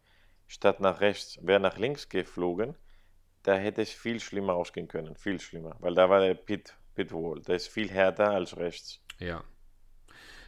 [0.46, 2.74] statt nach rechts, wäre nach links geflogen,
[3.42, 7.40] da hätte es viel schlimmer ausgehen können, viel schlimmer, weil da war der Pit, Pitwall,
[7.42, 9.00] der ist viel härter als rechts.
[9.18, 9.44] Ja.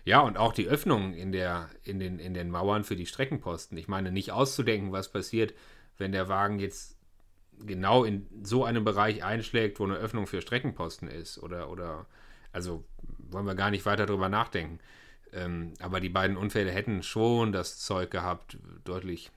[0.04, 3.76] Ja, und auch die Öffnung in, der, in, den, in den Mauern für die Streckenposten.
[3.76, 5.52] Ich meine, nicht auszudenken, was passiert,
[5.98, 6.97] wenn der Wagen jetzt
[7.64, 11.38] genau in so einem Bereich einschlägt, wo eine Öffnung für Streckenposten ist.
[11.38, 12.06] Oder, oder
[12.52, 12.84] also
[13.18, 14.78] wollen wir gar nicht weiter drüber nachdenken.
[15.32, 19.30] Ähm, aber die beiden Unfälle hätten schon das Zeug gehabt, deutlich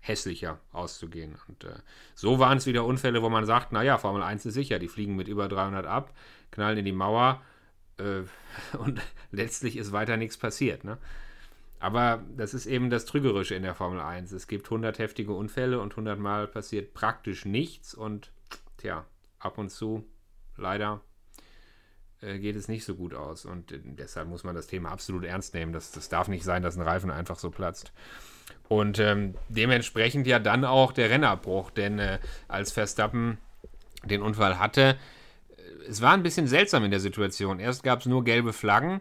[0.00, 1.36] hässlicher auszugehen.
[1.46, 1.78] Und äh,
[2.14, 5.16] so waren es wieder Unfälle, wo man sagt, naja, Formel 1 ist sicher, die fliegen
[5.16, 6.12] mit über 300 ab,
[6.50, 7.42] knallen in die Mauer
[7.98, 8.22] äh,
[8.78, 9.00] und
[9.30, 10.84] letztlich ist weiter nichts passiert.
[10.84, 10.98] Ne?
[11.80, 14.32] Aber das ist eben das Trügerische in der Formel 1.
[14.32, 18.32] Es gibt 100 heftige Unfälle und 100 Mal passiert praktisch nichts und
[18.78, 19.04] tja,
[19.38, 20.04] ab und zu
[20.56, 21.00] leider
[22.20, 23.44] äh, geht es nicht so gut aus.
[23.44, 25.72] Und äh, deshalb muss man das Thema absolut ernst nehmen.
[25.72, 27.92] Das, das darf nicht sein, dass ein Reifen einfach so platzt.
[28.68, 33.38] Und ähm, dementsprechend ja dann auch der Rennabbruch, denn äh, als Verstappen
[34.04, 34.96] den Unfall hatte,
[35.56, 37.60] äh, es war ein bisschen seltsam in der Situation.
[37.60, 39.00] Erst gab es nur gelbe Flaggen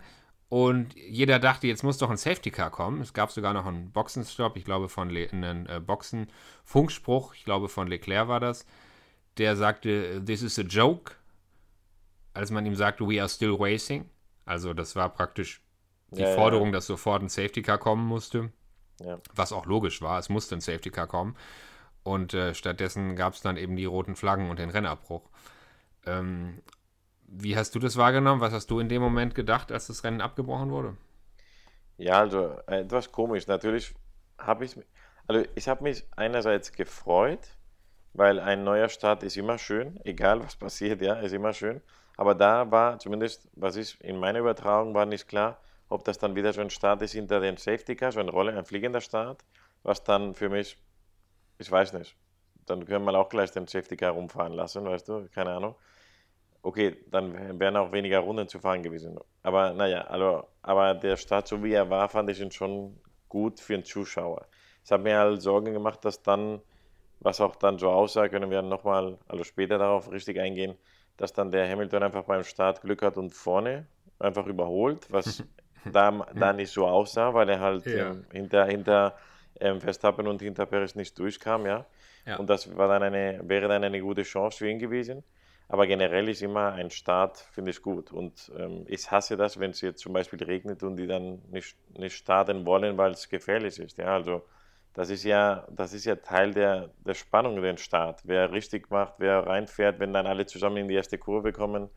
[0.49, 3.01] und jeder dachte, jetzt muss doch ein Safety Car kommen.
[3.01, 7.67] Es gab sogar noch einen Boxenstopp, ich glaube von Le einen äh, Boxenfunkspruch, ich glaube
[7.67, 8.65] von Leclerc war das.
[9.37, 11.13] Der sagte, this is a joke,
[12.33, 14.09] als man ihm sagte, we are still racing.
[14.45, 15.61] Also das war praktisch
[16.11, 16.73] die ja, Forderung, ja.
[16.73, 18.51] dass sofort ein Safety Car kommen musste.
[19.01, 19.19] Ja.
[19.35, 21.35] Was auch logisch war, es musste ein Safety Car kommen.
[22.03, 25.29] Und äh, stattdessen gab es dann eben die roten Flaggen und den Rennabbruch.
[26.05, 26.61] Ähm,
[27.27, 28.41] wie hast du das wahrgenommen?
[28.41, 30.95] Was hast du in dem Moment gedacht, als das Rennen abgebrochen wurde?
[31.97, 33.47] Ja, also äh, etwas komisch.
[33.47, 33.93] Natürlich
[34.37, 34.77] habe ich,
[35.27, 37.57] also ich habe mich einerseits gefreut,
[38.13, 41.81] weil ein neuer Start ist immer schön, egal was passiert, ja, ist immer schön.
[42.17, 45.59] Aber da war zumindest, was ich in meiner Übertragung war, nicht klar,
[45.89, 48.57] ob das dann wieder so ein Start ist hinter den Safety Car, so ein Rolle,
[48.57, 49.43] ein fliegender Start,
[49.83, 50.77] was dann für mich,
[51.59, 52.15] ich weiß nicht,
[52.65, 55.75] dann können wir auch gleich den Safety Car rumfahren lassen, weißt du, keine Ahnung.
[56.67, 59.17] Okay, dann wären auch weniger Runden zu fahren gewesen.
[59.41, 62.99] Aber naja, also, aber der Start, so wie er war, fand ich ihn schon
[63.29, 64.45] gut für den Zuschauer.
[64.83, 66.59] Ich habe mir halt Sorgen gemacht, dass dann,
[67.21, 70.75] was auch dann so aussah, können wir nochmal, also später darauf richtig eingehen,
[71.15, 73.87] dass dann der Hamilton einfach beim Start Glück hat und vorne
[74.19, 75.45] einfach überholt, was
[75.85, 78.09] da, da nicht so aussah, weil er halt ja.
[78.09, 79.15] ähm, hinter, hinter
[79.61, 81.85] ähm, Verstappen und hinter Perez nicht durchkam, ja?
[82.25, 82.35] ja.
[82.35, 85.23] Und das war dann eine, wäre dann eine gute Chance für ihn gewesen.
[85.69, 88.11] Aber generell ist immer ein Start, finde ich gut.
[88.11, 91.75] Und ähm, ich hasse das, wenn es jetzt zum Beispiel regnet und die dann nicht,
[91.97, 93.97] nicht starten wollen, weil es gefährlich ist.
[93.97, 94.43] Ja, also
[94.93, 98.21] das ist ja, das ist ja Teil der, der Spannung, den Start.
[98.23, 101.89] Wer richtig macht, wer reinfährt, wenn dann alle zusammen in die erste Kurve kommen.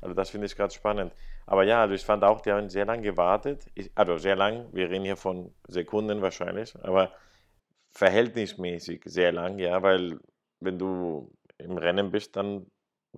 [0.00, 1.12] Also das finde ich gerade spannend.
[1.46, 3.66] Aber ja, also ich fand auch, die haben sehr lange gewartet.
[3.74, 7.12] Ich, also sehr lang, wir reden hier von Sekunden wahrscheinlich, aber
[7.92, 10.20] verhältnismäßig sehr lang, ja, weil
[10.60, 12.66] wenn du im Rennen bist, dann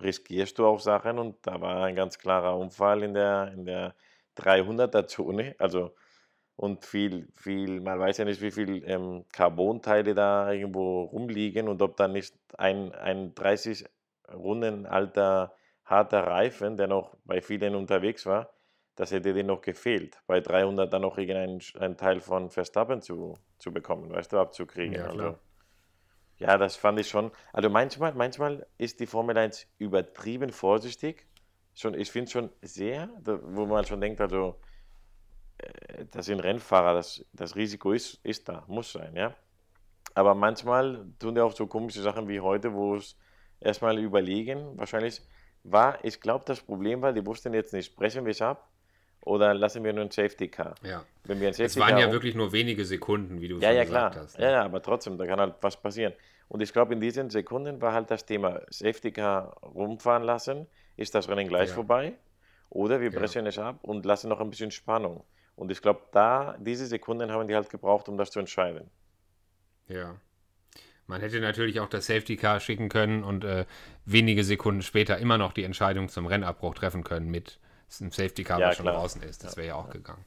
[0.01, 3.95] riskierst du auch Sachen und da war ein ganz klarer Unfall in der, in der
[4.37, 5.95] 300er-Zone, also
[6.55, 11.81] und viel, viel, man weiß ja nicht, wie viele ähm, Carbonteile da irgendwo rumliegen und
[11.81, 13.85] ob da nicht ein, ein 30
[14.33, 15.53] Runden alter
[15.89, 18.53] harter Reifen, der noch bei vielen unterwegs war,
[18.95, 23.71] das hätte denen noch gefehlt, bei 300 dann noch irgendeinen Teil von Verstappen zu, zu
[23.71, 24.95] bekommen, weißt du, abzukriegen.
[24.95, 25.39] Ja, also,
[26.39, 27.31] ja, das fand ich schon.
[27.53, 31.27] Also manchmal, manchmal ist die Formel 1 übertrieben vorsichtig.
[31.75, 34.59] Schon, ich finde schon sehr, wo man schon denkt, also,
[35.57, 39.35] äh, dass ein Rennfahrer, das, das Risiko ist, ist da, muss sein, ja.
[40.15, 43.17] Aber manchmal tun die auch so komische Sachen wie heute, wo es
[43.59, 45.21] erstmal überlegen, wahrscheinlich
[45.63, 48.68] war, ich glaube, das Problem war, die wussten jetzt nicht, brechen wir es ab
[49.29, 50.73] oder lassen wir nur ein Safety Car.
[50.81, 51.05] Ja.
[51.23, 53.69] Wenn wir ein Safety es waren Car ja wirklich nur wenige Sekunden, wie du ja,
[53.69, 54.23] schon ja, gesagt klar.
[54.23, 54.39] hast.
[54.39, 54.45] Ne?
[54.45, 56.13] Ja, ja, aber trotzdem, da kann halt was passieren.
[56.47, 60.65] Und ich glaube, in diesen Sekunden war halt das Thema Safety Car rumfahren lassen,
[60.97, 61.75] ist das Rennen gleich ja.
[61.75, 62.13] vorbei
[62.69, 63.49] oder wir brechen ja.
[63.49, 65.23] es ab und lassen noch ein bisschen Spannung.
[65.55, 68.89] Und ich glaube, da, diese Sekunden haben die halt gebraucht, um das zu entscheiden.
[69.87, 70.15] Ja.
[71.05, 73.65] Man hätte natürlich auch das Safety Car schicken können und äh,
[74.05, 77.59] wenige Sekunden später immer noch die Entscheidung zum Rennabbruch treffen können mit
[78.01, 79.43] einem Safety Car, ja, schon draußen ist.
[79.43, 80.23] Das wäre ja auch gegangen.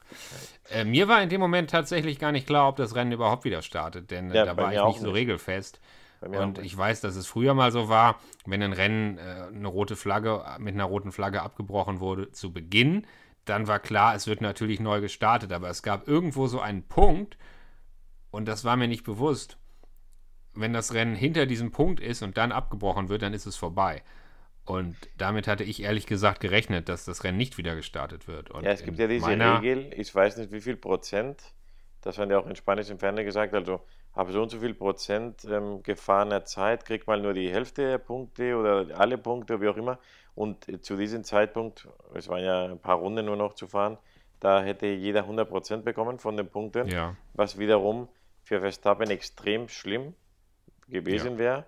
[0.70, 3.62] Äh, mir war in dem Moment tatsächlich gar nicht klar, ob das Rennen überhaupt wieder
[3.62, 5.81] startet, denn äh, ja, da war ich nicht so regelfest.
[6.20, 9.96] Und ich weiß, dass es früher mal so war, wenn ein Rennen äh, eine rote
[9.96, 13.07] Flagge mit einer roten Flagge abgebrochen wurde zu Beginn,
[13.44, 15.53] dann war klar, es wird natürlich neu gestartet.
[15.53, 17.37] Aber es gab irgendwo so einen Punkt,
[18.31, 19.59] und das war mir nicht bewusst,
[20.55, 24.03] wenn das Rennen hinter diesem Punkt ist und dann abgebrochen wird, dann ist es vorbei.
[24.64, 28.51] Und damit hatte ich ehrlich gesagt gerechnet, dass das Rennen nicht wieder gestartet wird.
[28.51, 31.42] Und ja, es gibt ja diese Regel, ich weiß nicht wie viel Prozent,
[32.01, 33.81] das haben ja auch in spanischen Fernsehen gesagt, also
[34.14, 37.98] habe so und so viel Prozent ähm, gefahrener Zeit, kriegt mal nur die Hälfte der
[37.98, 39.98] Punkte oder alle Punkte, wie auch immer.
[40.35, 43.98] Und äh, zu diesem Zeitpunkt, es waren ja ein paar Runden nur noch zu fahren,
[44.38, 47.16] da hätte jeder 100 Prozent bekommen von den Punkten, Ja.
[47.35, 48.09] was wiederum
[48.42, 50.14] für Verstappen extrem schlimm
[50.88, 51.64] gewesen wäre.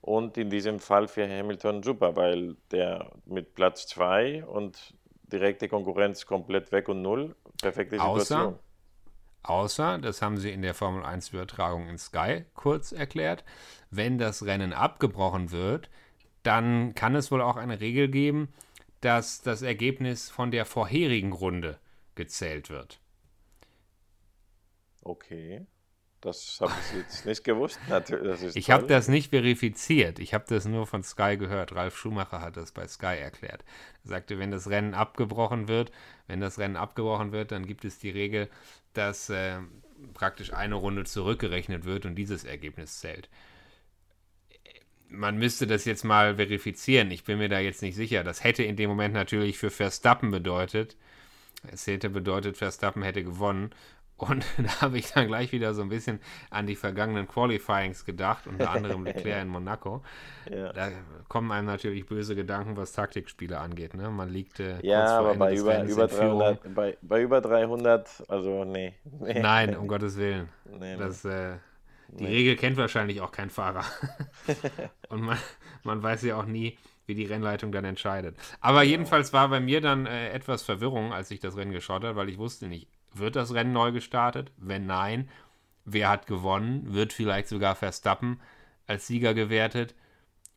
[0.00, 6.26] Und in diesem Fall für Hamilton super, weil der mit Platz 2 und direkte Konkurrenz
[6.26, 8.58] komplett weg und null, perfekte Außer- Situation.
[9.42, 13.44] Außer, das haben sie in der Formel 1 Übertragung in Sky kurz erklärt,
[13.90, 15.88] wenn das Rennen abgebrochen wird,
[16.42, 18.52] dann kann es wohl auch eine Regel geben,
[19.00, 21.78] dass das Ergebnis von der vorherigen Runde
[22.16, 23.00] gezählt wird.
[25.02, 25.64] Okay.
[26.26, 27.78] Das habe ich jetzt nicht gewusst.
[27.88, 30.18] Natürlich, Ich habe das nicht verifiziert.
[30.18, 31.72] Ich habe das nur von Sky gehört.
[31.72, 33.64] Ralf Schumacher hat das bei Sky erklärt.
[34.02, 35.92] Er sagte, wenn das Rennen abgebrochen wird,
[36.26, 38.48] wenn das Rennen abgebrochen wird, dann gibt es die Regel,
[38.92, 39.58] dass äh,
[40.14, 43.28] praktisch eine Runde zurückgerechnet wird und dieses Ergebnis zählt.
[45.08, 47.12] Man müsste das jetzt mal verifizieren.
[47.12, 48.24] Ich bin mir da jetzt nicht sicher.
[48.24, 50.96] Das hätte in dem Moment natürlich für Verstappen bedeutet.
[51.70, 53.70] Es hätte bedeutet, Verstappen hätte gewonnen.
[54.16, 58.46] Und da habe ich dann gleich wieder so ein bisschen an die vergangenen Qualifyings gedacht,
[58.46, 60.02] unter anderem Leclerc in Monaco.
[60.50, 60.72] Ja.
[60.72, 60.90] Da
[61.28, 63.94] kommen einem natürlich böse Gedanken, was Taktikspiele angeht.
[63.94, 64.10] Ne?
[64.10, 66.58] Man liegt äh, Ja, aber bei über, über, in Führung.
[66.60, 68.94] 300, bei, bei über 300, also nee.
[69.04, 70.48] nee Nein, um Gottes Willen.
[70.64, 70.96] Nee.
[70.96, 71.56] Das, äh,
[72.18, 72.28] die Nee.
[72.28, 73.84] Regel kennt wahrscheinlich auch kein Fahrer.
[75.08, 75.38] Und man,
[75.82, 78.36] man weiß ja auch nie, wie die Rennleitung dann entscheidet.
[78.60, 82.16] Aber jedenfalls war bei mir dann äh, etwas Verwirrung, als ich das Rennen geschaut habe,
[82.16, 84.52] weil ich wusste nicht, wird das Rennen neu gestartet?
[84.56, 85.28] Wenn nein,
[85.84, 86.94] wer hat gewonnen?
[86.94, 88.40] Wird vielleicht sogar Verstappen
[88.86, 89.94] als Sieger gewertet?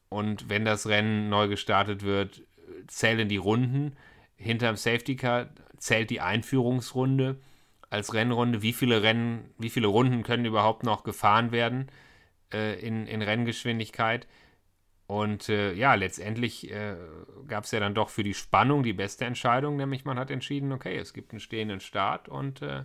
[0.10, 2.44] Und wenn das Rennen neu gestartet wird,
[2.88, 3.96] zählen die Runden.
[4.36, 7.40] Hinterm Safety Car zählt die Einführungsrunde
[7.90, 8.62] als Rennrunde.
[8.62, 11.88] Wie viele Rennen, wie viele Runden können überhaupt noch gefahren werden
[12.54, 14.28] äh, in, in Renngeschwindigkeit?
[15.10, 16.96] Und äh, ja, letztendlich äh,
[17.48, 20.72] gab es ja dann doch für die Spannung die beste Entscheidung, nämlich man hat entschieden,
[20.72, 22.84] okay, es gibt einen stehenden Start und äh,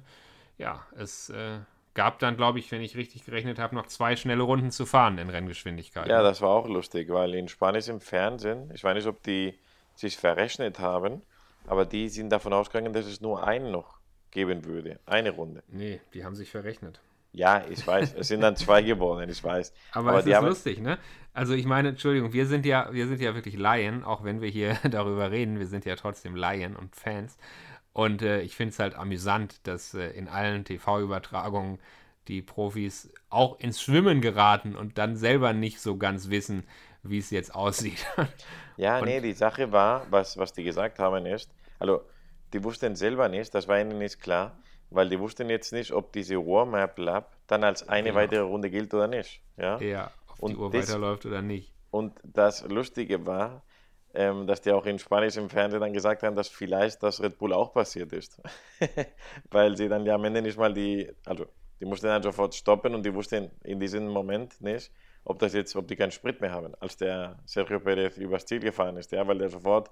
[0.57, 1.59] ja, es äh,
[1.93, 5.19] gab dann, glaube ich, wenn ich richtig gerechnet habe, noch zwei schnelle Runden zu fahren
[5.19, 6.09] in Renngeschwindigkeit.
[6.09, 9.59] Ja, das war auch lustig, weil in Spanien im Fernsehen, ich weiß nicht, ob die
[9.95, 11.21] sich verrechnet haben,
[11.67, 13.99] aber die sind davon ausgegangen, dass es nur einen noch
[14.31, 14.99] geben würde.
[15.05, 15.63] Eine Runde.
[15.69, 17.03] Nee, die haben sich verrechnet.
[17.33, 19.75] Ja, ich weiß, es sind dann zwei geworden, ich weiß.
[19.93, 20.99] Aber, es die ist haben, lustig, ne?
[21.35, 24.49] Also ich meine, Entschuldigung, wir sind ja, wir sind ja wirklich Laien, auch wenn wir
[24.49, 27.37] hier darüber reden, wir sind ja trotzdem Laien und Fans.
[27.93, 31.79] Und äh, ich finde es halt amüsant, dass äh, in allen TV-Übertragungen
[32.29, 36.65] die Profis auch ins Schwimmen geraten und dann selber nicht so ganz wissen,
[37.03, 38.07] wie es jetzt aussieht.
[38.77, 42.03] Ja, Und- nee, die Sache war, was, was die gesagt haben ist, also
[42.53, 44.59] die wussten selber nicht, das war ihnen nicht klar,
[44.91, 48.21] weil die wussten jetzt nicht, ob diese Warm-Up-Lap dann als eine Genau.
[48.21, 49.43] weitere Runde gilt oder nicht.
[49.57, 49.79] Ja?
[49.81, 50.11] ja,
[50.45, 51.73] ob die Und Uhr das- weiterläuft oder nicht.
[51.91, 53.63] Und das Lustige war,
[54.15, 57.39] ähm, dass die auch in Spanisch im Fernsehen dann gesagt haben, dass vielleicht das Red
[57.39, 58.41] Bull auch passiert ist.
[59.51, 61.47] Weil sie dann ja am Ende nicht mal die, also
[61.81, 64.93] die mussten dann sofort stoppen und die wussten in diesem Moment nicht,
[65.25, 68.61] ob das jetzt, ob die keinen Sprit mehr haben, als der Sergio Perez übers Ziel
[68.61, 69.91] gefahren ist, ja, weil der sofort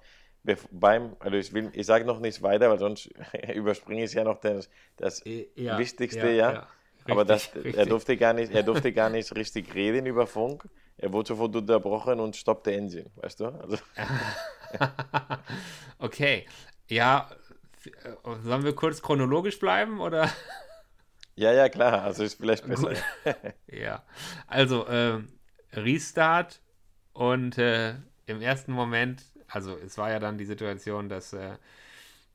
[0.73, 3.07] beim, also ich will, ich sage noch nichts weiter, weil sonst
[3.55, 6.53] überspringe ich ja noch das, das Äh, ja, Wichtigste, ja, ja.
[6.53, 6.69] ja.
[7.09, 7.87] Aber das, Richtig, er richtig.
[7.87, 10.69] durfte gar nicht, er durfte gar nicht richtig reden über Funk.
[10.97, 13.47] Er wurde sofort unterbrochen und stoppte engine, weißt du?
[13.47, 13.79] Also,
[15.99, 16.47] okay,
[16.89, 17.31] ja,
[18.05, 18.13] äh,
[18.43, 20.31] sollen wir kurz chronologisch bleiben oder?
[21.37, 22.91] ja, ja, klar, also ist vielleicht besser.
[22.91, 23.03] Gut.
[23.69, 24.05] Ja,
[24.47, 25.29] also ähm,
[25.73, 26.61] Restart
[27.13, 27.95] und äh,
[28.27, 31.57] im ersten Moment, also es war ja dann die Situation, dass, äh,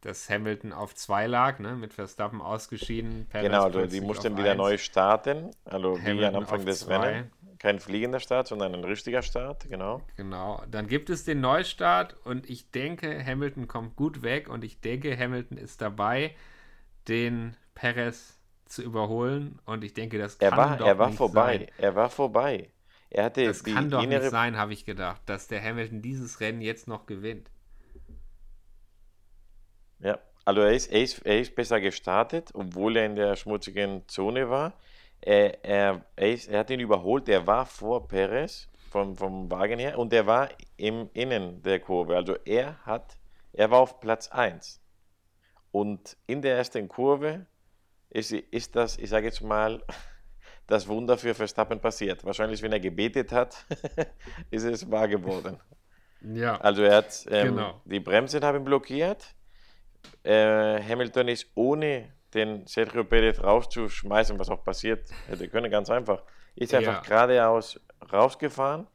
[0.02, 3.28] dass Hamilton auf zwei lag, ne, mit Verstappen ausgeschieden.
[3.30, 4.58] Perez Genau, also die mussten wieder eins.
[4.58, 5.52] neu starten.
[5.66, 6.98] Also wie Hamilton am Anfang des zwei.
[6.98, 7.32] Rennens.
[7.60, 10.02] Kein fliegender Start, sondern ein richtiger Start, genau.
[10.16, 14.82] Genau, dann gibt es den Neustart und ich denke, Hamilton kommt gut weg und ich
[14.82, 16.36] denke, Hamilton ist dabei,
[17.08, 21.18] den Perez zu überholen und ich denke, das kann Er war, doch er war nicht
[21.18, 21.60] vorbei.
[21.60, 21.68] sein.
[21.78, 22.72] Er war vorbei.
[23.10, 26.40] Er hatte Das kann doch innere nicht sein, habe ich gedacht, dass der Hamilton dieses
[26.40, 27.50] Rennen jetzt noch gewinnt.
[30.00, 34.08] Ja, also er ist, er, ist, er ist besser gestartet, obwohl er in der schmutzigen
[34.08, 34.74] Zone war.
[35.22, 39.80] Er, er, er, ist, er hat ihn überholt, er war vor Perez vom, vom Wagen
[39.80, 42.16] her und er war im Innen der Kurve.
[42.16, 43.18] Also er hat,
[43.54, 44.80] er war auf Platz 1.
[45.72, 47.46] Und in der ersten Kurve
[48.10, 49.84] ist, ist das, ich sage jetzt mal,
[50.68, 52.24] das Wunder für Verstappen passiert.
[52.24, 53.66] Wahrscheinlich, wenn er gebetet hat,
[54.52, 55.60] ist es wahr geworden.
[56.22, 56.58] Ja.
[56.62, 57.82] Also er hat ähm, Genau.
[57.86, 59.36] die Bremsen haben blockiert.
[60.24, 66.24] Äh, Hamilton ist ohne den Sergio Perez rauszuschmeißen, was auch passiert hätte können, ganz einfach.
[66.56, 67.10] Ist einfach Ja.
[67.10, 67.80] geradeaus
[68.12, 68.88] rausgefahren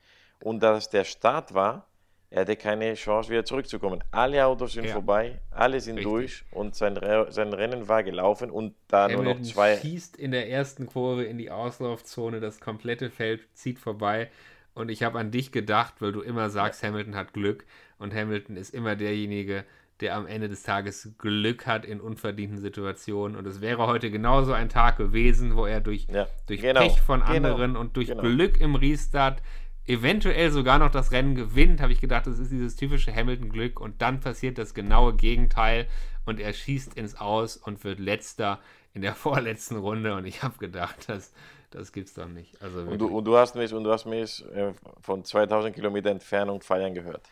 [0.43, 1.89] und dass der Start war,
[2.31, 4.03] er hatte keine Chance wieder zurückzukommen.
[4.11, 4.93] Alle Autos sind Ja.
[4.95, 6.13] vorbei, alle sind Richtig.
[6.13, 9.77] durch und sein, Re sein Rennen war gelaufen und da nur noch Hamilton zwei.
[9.77, 14.31] schießt in der ersten Kurve in die Auslaufzone, das komplette Feld zieht vorbei.
[14.75, 17.67] Und ich habe an dich gedacht, weil du immer sagst, Hamilton hat Glück.
[17.99, 19.65] Und Hamilton ist immer derjenige, der
[20.11, 23.37] am Ende des Tages Glück hat in unverdienten Situationen.
[23.37, 27.01] Und es wäre heute genauso ein Tag gewesen, wo er durch, Ja, durch genau, Pech
[27.01, 28.23] von genau, anderen und durch genau.
[28.23, 29.43] Glück im Restart
[29.87, 34.01] eventuell sogar noch das Rennen gewinnt, habe ich gedacht, das ist dieses typische Hamilton-Glück und
[34.01, 35.89] dann passiert das genaue Gegenteil
[36.25, 38.61] und er schießt ins Aus und wird letzter
[38.95, 41.33] in der vorletzten Runde und ich habe gedacht, das,
[41.71, 42.61] das gibt's doch nicht.
[42.63, 46.11] Also Und du, und du hast mich, und du hast mich äh, von 2000 Kilometer
[46.11, 47.23] Entfernung feiern gehört.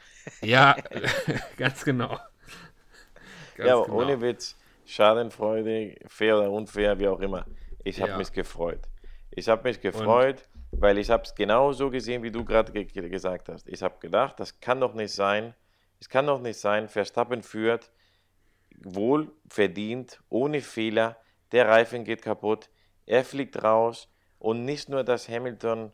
[0.40, 0.76] ja,
[1.56, 2.18] ganz genau.
[3.66, 3.98] Ja, aber genau.
[3.98, 7.46] ohne Witz, schadenfreudig, fair oder unfair, wie auch immer.
[7.84, 8.18] Ich habe Ja.
[8.18, 8.88] mich gefreut.
[9.30, 12.84] Ich habe mich gefreut, weil ich habe es genau so gesehen, wie du gerade ge
[12.84, 13.68] ge- gesagt hast.
[13.68, 15.54] Ich habe gedacht, das kann doch nicht sein.
[16.00, 17.90] Es kann doch nicht sein, Verstappen führt,
[18.82, 21.16] wohl verdient, ohne Fehler,
[21.52, 22.70] der Reifen geht kaputt,
[23.06, 25.92] er fliegt raus und nicht nur, dass Hamilton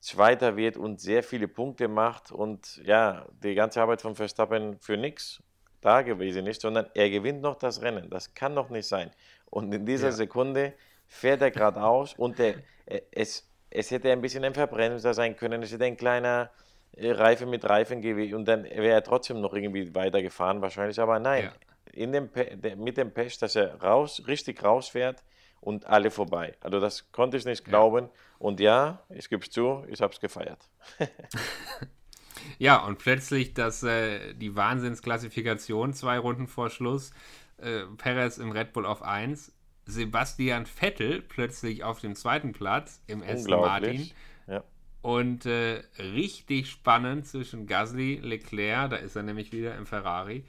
[0.00, 4.96] Zweiter wird und sehr viele Punkte macht und ja, die ganze Arbeit von Verstappen für
[4.96, 5.42] nichts
[5.80, 8.10] da gewesen ist, sondern er gewinnt noch das Rennen.
[8.10, 9.10] Das kann doch nicht sein.
[9.46, 10.12] Und in dieser Ja.
[10.12, 10.72] Sekunde
[11.06, 12.54] fährt er geradeaus und der,
[12.86, 16.50] äh, es, es hätte ein bisschen ein Verbremser sein können, es hätte ein kleiner
[16.96, 21.18] äh, Reifen mit Reifen gewesen und dann wäre er trotzdem noch irgendwie weitergefahren wahrscheinlich, aber
[21.18, 21.52] nein, Ja.
[21.92, 22.30] in dem
[22.76, 25.22] mit dem Pech, dass er raus, richtig rausfährt
[25.60, 26.54] und alle vorbei.
[26.60, 30.20] Also das konnte ich nicht glauben und ja, ich gebe es zu, ich habe es
[30.20, 30.58] gefeiert.
[32.60, 37.10] Ja, und plötzlich das, äh, die Wahnsinnsklassifikation, zwei Runden vor Schluss,
[37.56, 39.50] äh, Perez im Red Bull auf 1,
[39.86, 44.10] Sebastian Vettel plötzlich auf dem zweiten Platz im Aston Martin.
[44.46, 44.62] Ja.
[45.00, 50.44] Und äh, richtig spannend zwischen Gasly, Leclerc, da ist er nämlich wieder im Ferrari,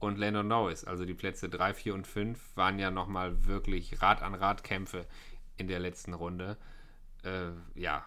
[0.00, 0.84] und Lando Norris.
[0.84, 5.06] Also die Plätze 3, 4 und 5 waren ja nochmal wirklich Rad an Rad Kämpfe
[5.56, 6.58] in der letzten Runde.
[7.22, 8.04] Äh, ja,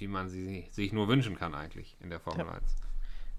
[0.00, 2.76] wie man sie sich nur wünschen kann eigentlich in der Formel 1.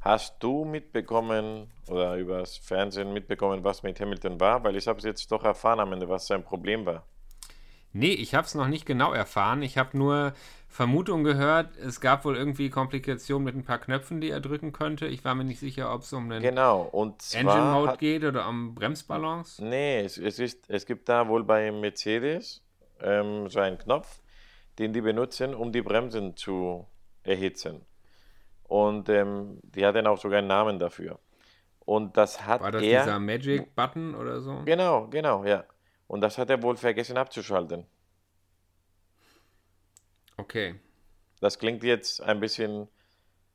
[0.01, 4.63] Hast du mitbekommen oder übers Fernsehen mitbekommen, was mit Hamilton war?
[4.63, 7.05] Weil ich habe es jetzt doch erfahren am Ende, was sein Problem war.
[7.91, 9.63] Nee, ich habe es noch nicht genau erfahren.
[9.63, 10.33] Ich habe nur
[10.67, 11.75] Vermutungen gehört.
[11.77, 15.07] Es gab wohl irgendwie Komplikationen mit ein paar Knöpfen, die er drücken könnte.
[15.07, 18.23] Ich war mir nicht sicher, ob es um einen Genau, und Engine Mode hat, geht
[18.23, 19.63] oder um Bremsbalance.
[19.65, 22.61] nee, es, es, ist, es gibt da wohl bei Mercedes
[23.01, 24.19] ähm, so einen Knopf,
[24.79, 26.87] den die benutzen, um die Bremsen zu
[27.23, 27.85] erhitzen.
[28.63, 31.19] Und ähm, die hat dann auch sogar einen Namen dafür.
[31.79, 33.01] Und das hat War das er...
[33.01, 34.61] dieser Magic Button oder so?
[34.63, 35.65] Genau, genau, ja.
[36.07, 37.85] Und das hat er wohl vergessen abzuschalten.
[40.37, 40.79] Okay.
[41.41, 42.87] Das klingt jetzt ein bisschen,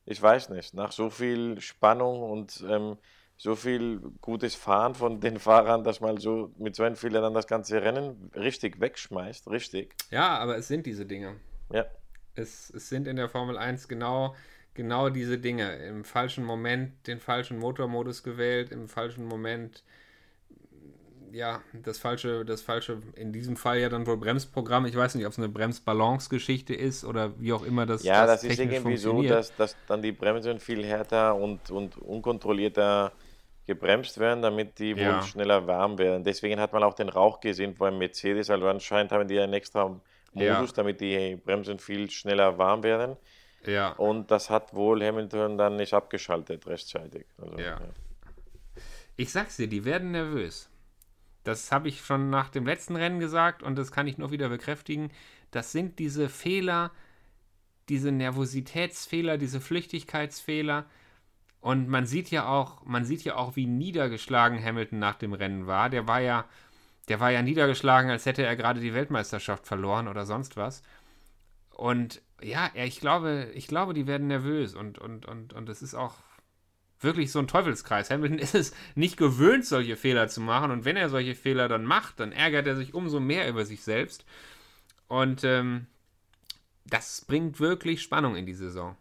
[0.05, 2.99] ich weiß nicht, nach so viel Spannung und ähm,
[3.37, 7.35] so viel gutes Fahren von den Fahrern, dass man so mit so einem Fehler dann
[7.35, 9.95] das ganze Rennen richtig wegschmeißt, richtig.
[10.11, 11.37] Ja, aber es sind diese Dinge.
[11.73, 11.85] Ja,
[12.35, 14.35] Es, es sind in der Formel 1 genau,
[14.75, 15.75] genau diese Dinge.
[15.77, 19.83] Im falschen Moment den falschen Motormodus gewählt, im falschen Moment
[21.35, 24.87] ja, das falsche, das falsche, in diesem Fall ja dann wohl Bremsprogramm.
[24.87, 28.45] Ich weiß nicht, ob es eine Bremsbalance-Geschichte ist oder wie auch immer das ja, das,
[28.45, 33.13] ist technisch irgendwie so, dass, dass dann die Bremsen viel härter und, und unkontrollierter
[33.67, 35.17] gebremst werden, damit die Ja.
[35.17, 36.23] wohl schneller warm werden.
[36.25, 39.89] Deswegen hat man auch den Rauch gesehen beim Mercedes, also anscheinend haben die einen extra
[40.33, 40.75] Modus, Ja.
[40.75, 43.17] damit die Bremsen viel schneller warm werden.
[43.67, 47.25] Ja, Und das hat wohl Hamilton dann nicht abgeschaltet rechtzeitig.
[47.41, 47.81] Also, Ja.
[49.17, 50.69] ich sag's dir, die werden nervös.
[51.45, 54.49] Das habe ich schon nach dem letzten Rennen gesagt und das kann ich nur wieder
[54.49, 55.11] bekräftigen.
[55.51, 56.91] Das sind diese Fehler,
[57.89, 60.87] diese Nervositätsfehler, diese Flüchtigkeitsfehler.
[61.65, 65.67] Und man sieht ja auch, man sieht ja auch, wie niedergeschlagen Hamilton nach dem Rennen
[65.67, 65.89] war.
[65.89, 66.45] Der war ja,
[67.09, 70.83] der war ja niedergeschlagen, als hätte er gerade die Weltmeisterschaft verloren oder sonst was.
[71.71, 75.95] Und ja, ich glaube, ich glaube, die werden nervös und, und, und, und es ist
[75.95, 76.17] auch
[77.01, 78.11] wirklich so ein Teufelskreis.
[78.11, 80.71] Hamilton ist es nicht gewöhnt, solche Fehler zu machen.
[80.71, 83.83] Und wenn er solche Fehler dann macht, dann ärgert er sich umso mehr über sich
[83.83, 84.27] selbst.
[85.09, 85.87] Und ähm,
[86.85, 88.97] das bringt wirklich Spannung in die Saison.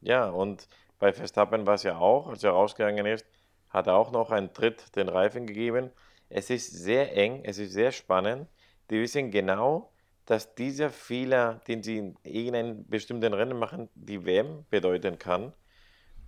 [0.00, 0.66] ja, und
[1.00, 3.26] bei Verstappen war es ja auch, als er rausgegangen ist,
[3.70, 5.90] hat er auch noch einen Tritt den Reifen gegeben.
[6.28, 8.48] Es ist sehr eng, es ist sehr spannend.
[8.90, 9.90] Die wissen genau,
[10.26, 15.52] dass dieser Fehler, den sie in irgendeinem bestimmten Rennen machen, die WM bedeuten kann.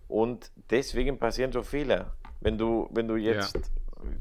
[0.08, 2.16] Und deswegen passieren so Fehler.
[2.40, 3.70] Wenn du, wenn du jetzt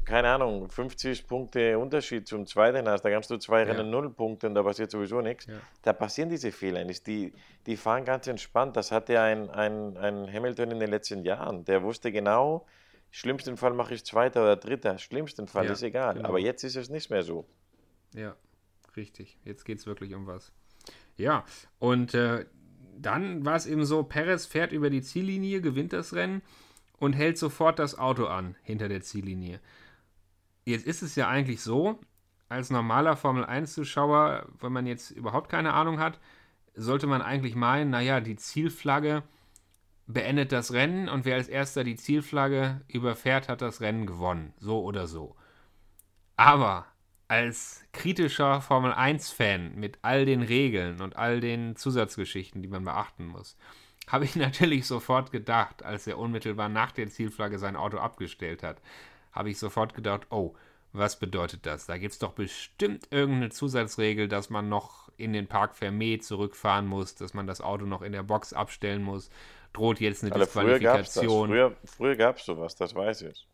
[0.04, 3.72] keine Ahnung, 50 Punkte Unterschied zum zweiten hast, da kannst du zwei Ja.
[3.72, 5.46] Rennen null Punkte und da passiert sowieso nichts.
[5.46, 5.54] Ja.
[5.82, 7.06] Da passieren diese Fehler nicht.
[7.06, 7.32] Die,
[7.66, 8.76] die fahren ganz entspannt.
[8.76, 11.64] Das hatte ein, ein, ein Hamilton in den letzten Jahren.
[11.64, 12.66] Der wusste genau,
[13.10, 14.98] schlimmsten Fall mache ich Zweiter oder Dritter.
[14.98, 16.14] Schlimmsten Fall Ja, ist egal.
[16.14, 16.28] genau.
[16.28, 17.46] Aber jetzt ist es nicht mehr so.
[18.14, 18.36] Ja,
[18.96, 19.38] richtig.
[19.44, 20.52] Jetzt geht es wirklich um was.
[21.16, 21.44] Ja,
[21.78, 22.46] und äh,
[22.98, 26.42] dann war es eben so, Perez fährt über die Ziellinie, gewinnt das Rennen
[27.02, 29.58] und hält sofort das Auto an hinter der Ziellinie.
[30.64, 31.98] Jetzt ist es ja eigentlich so,
[32.48, 36.20] als normaler Formel 1-Zuschauer, wenn man jetzt überhaupt keine Ahnung hat,
[36.76, 39.24] sollte man eigentlich meinen, naja, die Zielflagge
[40.06, 44.52] beendet das Rennen und wer als erster die Zielflagge überfährt, hat das Rennen gewonnen.
[44.60, 45.34] So oder so.
[46.36, 46.86] Aber
[47.26, 53.26] als kritischer Formel 1-Fan mit all den Regeln und all den Zusatzgeschichten, die man beachten
[53.26, 53.56] muss,
[54.06, 58.80] habe ich natürlich sofort gedacht, als er unmittelbar nach der Zielflagge sein Auto abgestellt hat,
[59.32, 60.54] habe ich sofort gedacht, oh,
[60.92, 61.86] was bedeutet das?
[61.86, 66.86] Da gibt es doch bestimmt irgendeine Zusatzregel, dass man noch in den Park Fermé zurückfahren
[66.86, 69.30] muss, dass man das Auto noch in der Box abstellen muss.
[69.72, 71.22] Droht jetzt eine Also früher gab es das.
[71.22, 71.48] Disqualifikation.
[71.48, 73.48] Früher, früher gab es sowas, das weiß ich.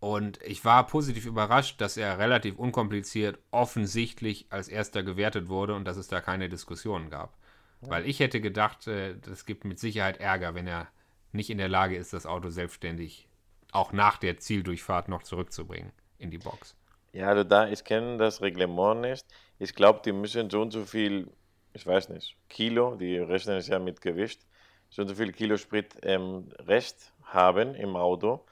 [0.00, 5.84] Und ich war positiv überrascht, dass er relativ unkompliziert offensichtlich als erster gewertet wurde und
[5.84, 7.36] dass es da keine Diskussionen gab.
[7.80, 10.88] Weil ich hätte gedacht, äh, das gibt mit Sicherheit Ärger, wenn er
[11.32, 13.28] nicht in der Lage ist, das Auto selbstständig
[13.72, 16.76] auch nach der Zieldurchfahrt noch zurückzubringen in die Box.
[17.12, 19.26] Ja, also da, ich kenne das Reglement nicht.
[19.58, 21.28] Ich glaube, die müssen so und so viel,
[21.72, 24.46] ich weiß nicht, Kilo, die rechnen es ja mit Gewicht,
[24.90, 28.44] so und so viel Kilo Sprit ähm, Rest haben im Auto.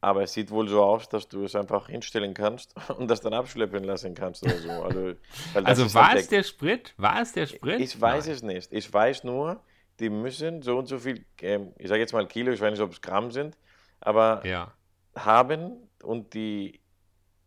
[0.00, 3.34] Aber es sieht wohl so aus, dass du es einfach hinstellen kannst und das dann
[3.34, 4.82] abschleppen lassen kannst oder so.
[4.82, 5.14] Also,
[5.62, 6.94] Also war halt es der Sprit?
[6.96, 7.80] War es der Sprit?
[7.80, 8.34] Ich weiß Nein.
[8.34, 8.72] es nicht.
[8.72, 9.62] Ich weiß nur,
[10.00, 12.80] die müssen so und so viel, ähm, ich sage jetzt mal Kilo, ich weiß nicht,
[12.82, 13.58] ob es Gramm sind,
[14.00, 14.72] aber Ja,
[15.16, 16.80] haben und die,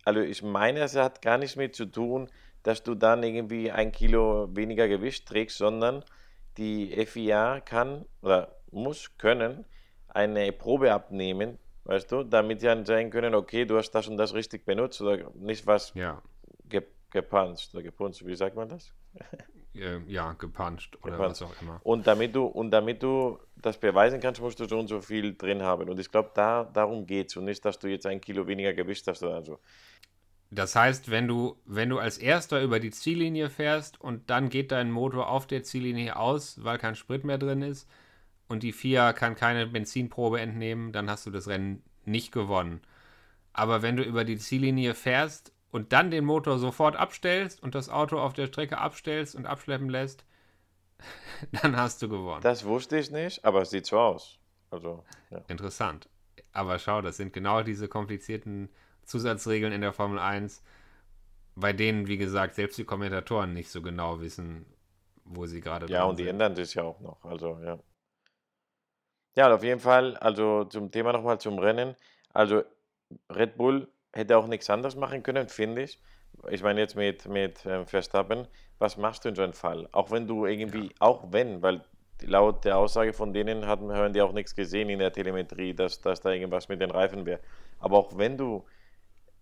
[0.05, 2.29] also ich meine, es hat gar nichts mit zu tun,
[2.63, 6.03] dass du dann irgendwie ein Kilo weniger Gewicht trägst, sondern
[6.57, 9.65] die FIA kann oder muss können
[10.09, 11.57] eine Probe abnehmen,
[11.91, 15.01] weißt du, damit sie dann sagen können, okay, du hast das und das richtig benutzt
[15.01, 16.21] oder nicht was ja,
[16.69, 18.93] ge gepanzt oder gepunzt, wie sagt man das?
[19.75, 21.29] äh, ja, gepuncht oder Gepuncht.
[21.29, 21.81] was auch immer.
[21.83, 25.35] Und damit du, und damit du das beweisen kannst, musst du so und so viel
[25.35, 25.89] drin haben.
[25.89, 28.73] Und ich glaube, da, darum geht es und nicht, dass du jetzt ein Kilo weniger
[28.73, 29.59] Gewicht hast oder so.
[30.49, 34.71] Das heißt, wenn du, wenn du als erster über die Ziellinie fährst und dann geht
[34.71, 37.89] dein Motor auf der Ziellinie aus, weil kein Sprit mehr drin ist
[38.51, 42.81] und die FIA kann keine Benzinprobe entnehmen, dann hast du das Rennen nicht gewonnen.
[43.53, 47.87] Aber wenn du über die Ziellinie fährst und dann den Motor sofort abstellst und das
[47.87, 50.25] Auto auf der Strecke abstellst und abschleppen lässt,
[51.61, 52.41] dann hast du gewonnen.
[52.41, 54.37] Das wusste ich nicht, aber es sieht so aus.
[54.69, 55.41] Also, ja.
[55.47, 56.09] Interessant.
[56.51, 58.69] Aber schau, das sind genau diese komplizierten
[59.03, 60.61] Zusatzregeln in der Formel 1,
[61.55, 64.65] bei denen, wie gesagt, selbst die Kommentatoren nicht so genau wissen,
[65.23, 67.23] wo sie gerade Ja, und die ändern sich ja auch noch.
[67.23, 67.79] Also, ja.
[69.35, 71.95] Ja, und auf jeden Fall, also zum Thema nochmal zum Rennen.
[72.33, 72.63] Also,
[73.29, 76.01] Red Bull hätte auch nichts anderes machen können, finde ich.
[76.49, 78.47] Ich meine jetzt mit, mit ähm, Verstappen,
[78.79, 79.87] was machst du in so einem Fall?
[79.91, 81.83] Auch wenn du irgendwie, auch wenn, weil
[82.21, 86.01] laut der Aussage von denen hatten, hören die auch nichts gesehen in der Telemetrie, dass,
[86.01, 87.39] dass da irgendwas mit den Reifen wäre.
[87.79, 88.65] Aber auch wenn du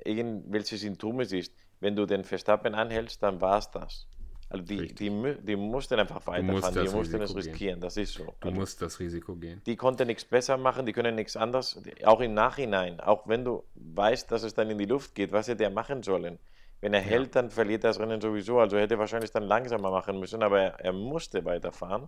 [0.04, 4.08] irgendwelche Symptome siehst, wenn du den Verstappen anhältst, dann war es das.
[4.50, 7.52] Also die, die, die mussten einfach weiterfahren, die mussten es Risiko gehen.
[7.52, 8.24] riskieren, das ist so.
[8.40, 9.62] Du Also, musst das Risiko gehen.
[9.68, 13.64] die konnten nichts besser machen, die können nichts anderes, auch im Nachhinein, auch wenn du
[13.76, 16.40] weißt, dass es dann in die Luft geht, was hätte er machen sollen?
[16.82, 19.92] Wenn er hält, dann verliert er das Rennen sowieso, also hätte er wahrscheinlich dann langsamer
[19.92, 22.08] machen müssen, aber er, er musste weiterfahren.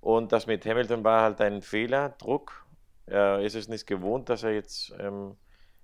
[0.00, 2.64] Und das mit Hamilton war halt ein Fehler, Druck.
[3.06, 5.36] Er ist es nicht gewohnt, dass er jetzt ähm,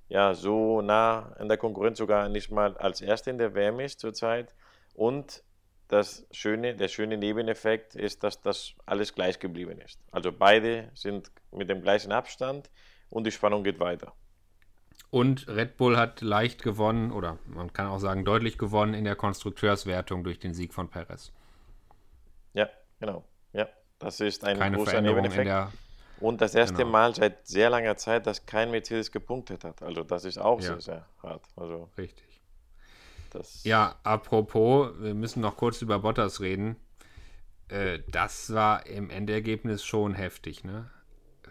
[0.09, 4.01] ja, so nah an der Konkurrenz sogar nicht mal als Erster in der WM ist
[4.01, 4.55] zurzeit.
[4.95, 5.43] Und
[5.89, 10.01] das schöne, der schöne Nebeneffekt ist, dass das alles gleich geblieben ist.
[10.11, 12.71] Also beide sind mit dem gleichen Abstand
[13.11, 14.15] und die Spannung geht weiter.
[15.11, 19.17] Und Red Bull hat leicht gewonnen, oder man kann auch sagen deutlich gewonnen in der
[19.17, 21.33] Konstrukteurswertung durch den Sieg von Perez.
[22.55, 23.25] Ja, genau.
[23.53, 23.69] Ja,
[23.99, 25.47] das ist ein Keine großer Nebeneffekt.
[25.47, 25.71] der.
[26.21, 26.91] Und das erste Genau.
[26.91, 29.83] Mal seit sehr langer Zeit, dass kein Mercedes gepunktet hat.
[29.83, 30.67] Also das ist auch Ja.
[30.69, 31.45] sehr, sehr hart.
[31.57, 32.32] Also Richtig.
[33.35, 36.77] Das Ja, apropos, wir müssen noch kurz über Bottas reden.
[37.69, 40.91] Äh, das war im Endergebnis schon heftig, ne?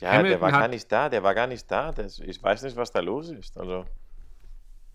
[0.01, 1.91] Ja, der Hamilton war hat- gar nicht da, der war gar nicht da.
[1.93, 3.57] Das, ich weiß nicht, was da los ist.
[3.57, 3.85] Also,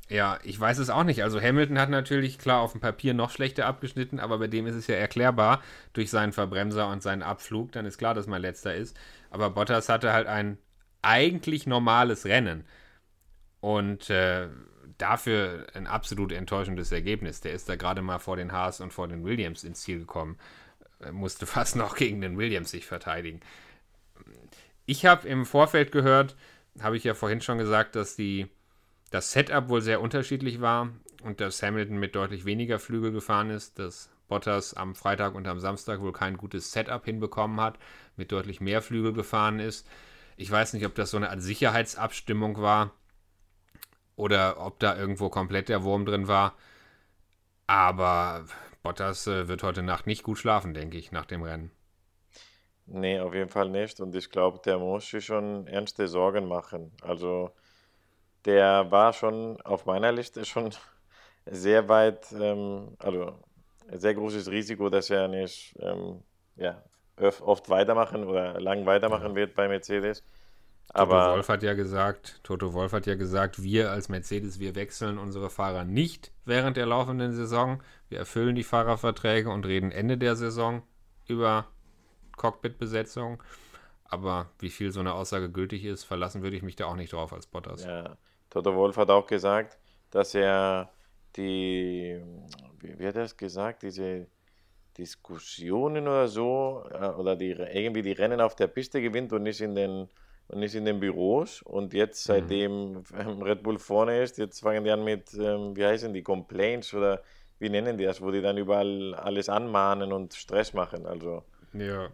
[0.08, 1.22] Ja, ich weiß es auch nicht.
[1.24, 4.76] Also Hamilton hat natürlich klar auf dem Papier noch schlechter abgeschnitten, aber bei dem ist
[4.76, 5.62] es ja erklärbar
[5.94, 7.72] durch seinen Verbremser und seinen Abflug.
[7.72, 8.96] Dann ist klar, dass man letzter ist.
[9.30, 10.58] Aber Bottas hatte halt ein
[11.02, 12.64] eigentlich normales Rennen.
[13.60, 14.48] Und äh,
[14.98, 17.40] dafür ein absolut enttäuschendes Ergebnis.
[17.40, 20.38] Der ist da gerade mal vor den Haas und vor den Williams ins Ziel gekommen.
[21.00, 23.40] Er musste fast noch gegen den Williams sich verteidigen.
[24.86, 26.36] Ich habe im Vorfeld gehört,
[26.80, 28.46] habe ich ja vorhin schon gesagt, dass die,
[29.10, 30.90] das Setup wohl sehr unterschiedlich war
[31.22, 35.60] und dass Hamilton mit deutlich weniger Flügel gefahren ist, dass Bottas am Freitag und am
[35.60, 37.78] Samstag wohl kein gutes Setup hinbekommen hat,
[38.16, 39.88] mit deutlich mehr Flügel gefahren ist.
[40.36, 42.92] Ich weiß nicht, ob das so eine Art Sicherheitsabstimmung war
[44.16, 46.54] oder ob da irgendwo komplett der Wurm drin war.
[47.66, 48.46] Aber
[48.82, 51.70] Bottas äh, wird heute Nacht nicht gut schlafen, denke ich, nach dem Rennen.
[52.86, 54.00] Nee, auf jeden Fall nicht.
[54.00, 56.92] Und ich glaube, der muss sich schon ernste Sorgen machen.
[57.02, 57.50] Also,
[58.44, 60.70] der war schon auf meiner Liste schon
[61.46, 63.38] sehr weit, ähm, also
[63.92, 66.22] sehr großes Risiko, dass er nicht ähm,
[66.56, 66.82] ja,
[67.40, 70.24] oft weitermachen oder lang weitermachen wird bei Mercedes.
[70.88, 74.74] Aber Toto Wolf hat ja gesagt, Toto Wolf hat ja gesagt, wir als Mercedes, wir
[74.74, 77.82] wechseln unsere Fahrer nicht während der laufenden Saison.
[78.08, 80.82] Wir erfüllen die Fahrerverträge und reden Ende der Saison
[81.26, 81.66] über
[82.36, 83.42] Cockpit-Besetzung.
[84.04, 87.12] Aber wie viel so eine Aussage gültig ist, verlassen würde ich mich da auch nicht
[87.12, 87.84] drauf als Bottas.
[87.84, 88.16] Ja,
[88.50, 89.78] Toto Wolf hat auch gesagt,
[90.10, 90.90] dass er
[91.36, 92.20] die,
[92.78, 94.28] wie, hat er es gesagt, diese
[94.96, 99.60] Diskussionen oder so, äh, oder die, irgendwie die Rennen auf der Piste gewinnt und nicht
[99.60, 100.08] in den
[100.48, 101.62] und nicht in den Büros.
[101.62, 102.32] Und jetzt, mhm.
[102.32, 103.42] seitdem mhm.
[103.42, 107.22] Red Bull vorne ist, jetzt fangen die an mit, ähm, wie heißen die, Complaints oder
[107.58, 111.06] wie nennen die das, wo die dann überall alles anmahnen und Stress machen.
[111.06, 111.42] Also,
[111.72, 112.08] ja.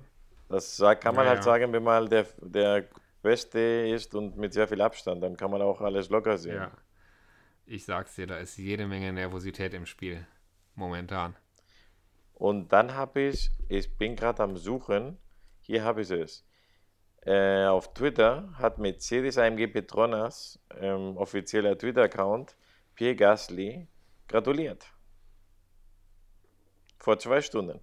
[0.49, 1.43] das kann man ja, halt ja.
[1.43, 2.85] sagen, wenn man der, der
[3.23, 6.57] Beste ist und mit sehr viel Abstand, dann kann man auch alles locker sehen.
[6.57, 6.71] Ja.
[7.67, 10.27] Ich sag's dir, da ist jede Menge Nervosität im Spiel.
[10.75, 11.37] Momentan.
[12.35, 15.19] Und dann habe ich, ich bin gerade am Suchen,
[15.61, 16.45] hier habe ich es.
[17.25, 22.57] Äh, auf Twitter hat Mercedes AMG Petronas, ähm, offizieller Twitter-Account,
[22.95, 23.87] Pierre Gasly
[24.27, 24.87] gratuliert.
[26.99, 27.81] Vor zwei Stunden.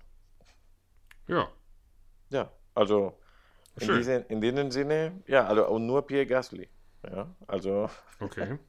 [1.28, 1.50] Ja.
[2.30, 3.18] Ja, also
[3.80, 6.70] in, diesen, in diesem Sinne, ja, also und nur Pierre Gasly.
[7.04, 7.90] Ja, also.
[8.20, 8.60] Okay.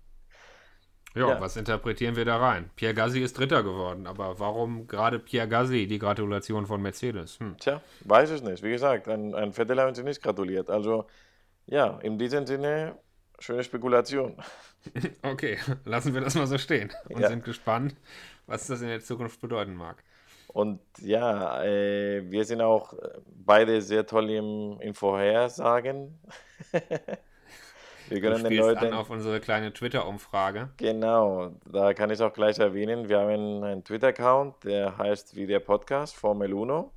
[1.15, 2.71] Ja, ja, was interpretieren wir da rein?
[2.77, 7.41] Pierre Gasly ist Dritter geworden, aber warum gerade Pierre Gasly die Gratulation von Mercedes?
[7.41, 7.57] Hm.
[7.59, 8.63] Tja, weiß ich nicht.
[8.63, 10.71] Wie gesagt, ein, ein Vettel haben sie nicht gratuliert.
[10.71, 11.07] Also,
[11.67, 12.97] ja, in diesem Sinne,
[13.41, 14.37] schöne Spekulation.
[15.23, 17.29] okay, lassen wir das mal so stehen und ja.
[17.29, 17.97] sind gespannt,
[18.47, 20.05] was das in der Zukunft bedeuten mag.
[20.47, 22.95] Und ja, äh, wir sind auch
[23.27, 26.19] beide sehr toll im, im Vorhersagen.
[28.11, 30.71] Wir können den Leuten an auf unsere kleine Twitter-Umfrage.
[30.79, 35.61] Genau, da kann ich auch gleich erwähnen, wir haben einen Twitter-Account, der heißt wie der
[35.61, 36.93] Podcast Formel Uno.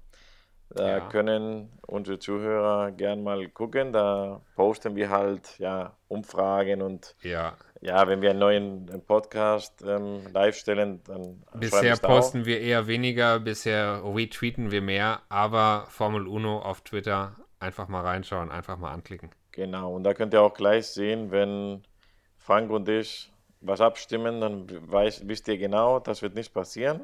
[0.75, 0.99] Da ja.
[1.01, 3.93] können unsere Zuhörer gern mal gucken.
[3.93, 10.21] Da posten wir halt ja Umfragen und ja, ja wenn wir einen neuen Podcast ähm,
[10.33, 12.45] live stellen, dann bisher posten auch.
[12.45, 18.49] wir eher weniger, bisher retweeten wir mehr, aber Formel Uno auf Twitter einfach mal reinschauen,
[18.49, 19.29] einfach mal anklicken.
[19.53, 21.83] Genau, und da könnt ihr auch gleich sehen, wenn
[22.37, 23.31] Frank und ich
[23.61, 27.01] was abstimmen, dann weiß, wisst ihr genau, das wird nicht passieren.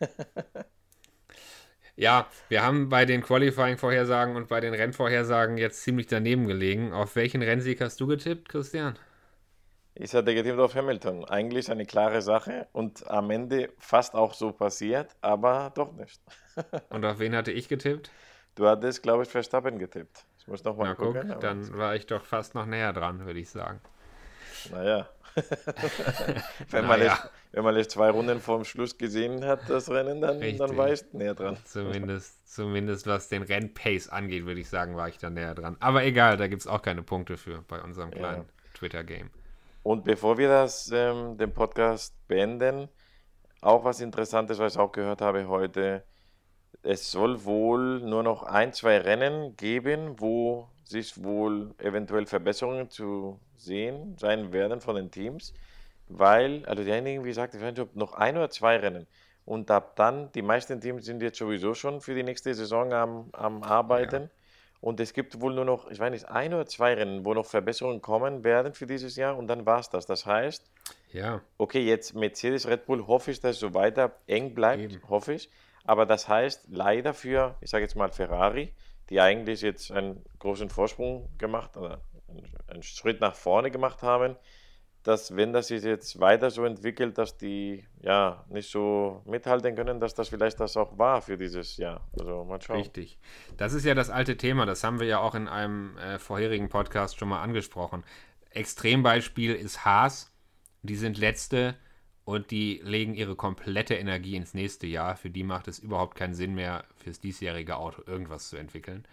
[1.96, 6.92] ja, wir haben bei den Qualifying-Vorhersagen und bei den Rennvorhersagen jetzt ziemlich daneben gelegen.
[6.92, 8.96] Auf welchen Rennsieg hast du getippt, Christian?
[9.94, 11.24] Ich hatte getippt auf Hamilton.
[11.24, 16.22] Eigentlich eine klare Sache und am Ende fast auch so passiert, aber doch nicht.
[16.90, 18.12] und auf wen hatte ich getippt?
[18.54, 20.27] Du hattest, glaube ich, Verstappen getippt.
[20.48, 21.28] Muss noch mal Na, gucken.
[21.28, 23.80] Guck, dann war ich doch fast noch näher dran, würde ich sagen.
[24.70, 25.08] Naja.
[26.70, 27.12] wenn, man naja.
[27.12, 30.92] Jetzt, wenn man jetzt zwei Runden vorm Schluss gesehen hat, das Rennen, dann, dann war
[30.92, 31.56] ich näher dran.
[31.64, 35.76] Zumindest, zumindest was den Rennpace angeht, würde ich sagen, war ich da näher dran.
[35.80, 38.74] Aber egal, da gibt es auch keine Punkte für bei unserem kleinen ja.
[38.74, 39.30] Twitter-Game.
[39.82, 42.88] Und bevor wir das, ähm, den Podcast beenden,
[43.60, 46.04] auch was Interessantes, was ich auch gehört habe heute,
[46.82, 53.38] es soll wohl nur noch ein, zwei Rennen geben, wo sich wohl eventuell Verbesserungen zu
[53.56, 55.52] sehen sein werden von den Teams,
[56.08, 59.06] weil, also die haben wie gesagt, ich weiß nicht, ob noch ein oder zwei Rennen.
[59.44, 63.30] Und ab dann, die meisten Teams sind jetzt sowieso schon für die nächste Saison am,
[63.32, 64.24] am Arbeiten.
[64.24, 64.28] Ja.
[64.80, 67.46] Und es gibt wohl nur noch, ich weiß nicht, ein oder zwei Rennen, wo noch
[67.46, 70.06] Verbesserungen kommen werden für dieses Jahr und dann war es das.
[70.06, 70.64] Das heißt,
[71.12, 71.40] ja.
[71.56, 75.08] okay, jetzt Mercedes, Red Bull, hoffe ich, dass es so weiter eng bleibt, Eben.
[75.08, 75.50] hoffe ich.
[75.88, 78.74] Aber das heißt leider für, ich sage jetzt mal Ferrari,
[79.08, 82.02] die eigentlich jetzt einen großen Vorsprung gemacht oder
[82.66, 84.36] einen Schritt nach vorne gemacht haben,
[85.02, 89.98] dass wenn das sich jetzt weiter so entwickelt, dass die ja nicht so mithalten können,
[89.98, 92.06] dass das vielleicht das auch war für dieses Jahr.
[92.20, 92.80] Also mal schauen.
[92.80, 93.18] Richtig.
[93.56, 96.68] Das ist ja das alte Thema, das haben wir ja auch in einem äh, vorherigen
[96.68, 98.04] Podcast schon mal angesprochen.
[98.50, 100.34] Extrembeispiel ist Haas,
[100.82, 101.76] die sind letzte
[102.28, 105.16] und die legen ihre komplette Energie ins nächste Jahr.
[105.16, 109.06] Für die macht es überhaupt keinen Sinn mehr, fürs diesjährige Auto irgendwas zu entwickeln.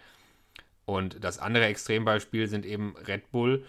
[0.84, 3.64] Und das andere Extrembeispiel sind eben Red Bull.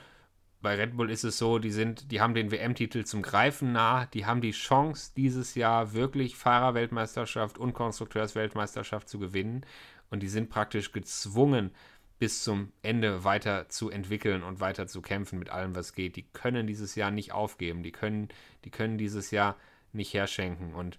[0.61, 4.07] Bei Red Bull ist es so, die sind, die haben den WM-Titel zum Greifen nah,
[4.07, 9.65] die haben die Chance, dieses Jahr wirklich Fahrerweltmeisterschaft und Konstrukteursweltmeisterschaft zu gewinnen.
[10.09, 11.71] Und die sind praktisch gezwungen,
[12.19, 16.15] bis zum Ende weiter zu entwickeln und weiter zu kämpfen mit allem, was geht.
[16.15, 18.29] Die können dieses Jahr nicht aufgeben, die können,
[18.65, 19.55] die können dieses Jahr
[19.93, 20.73] nicht herschenken.
[20.73, 20.97] Und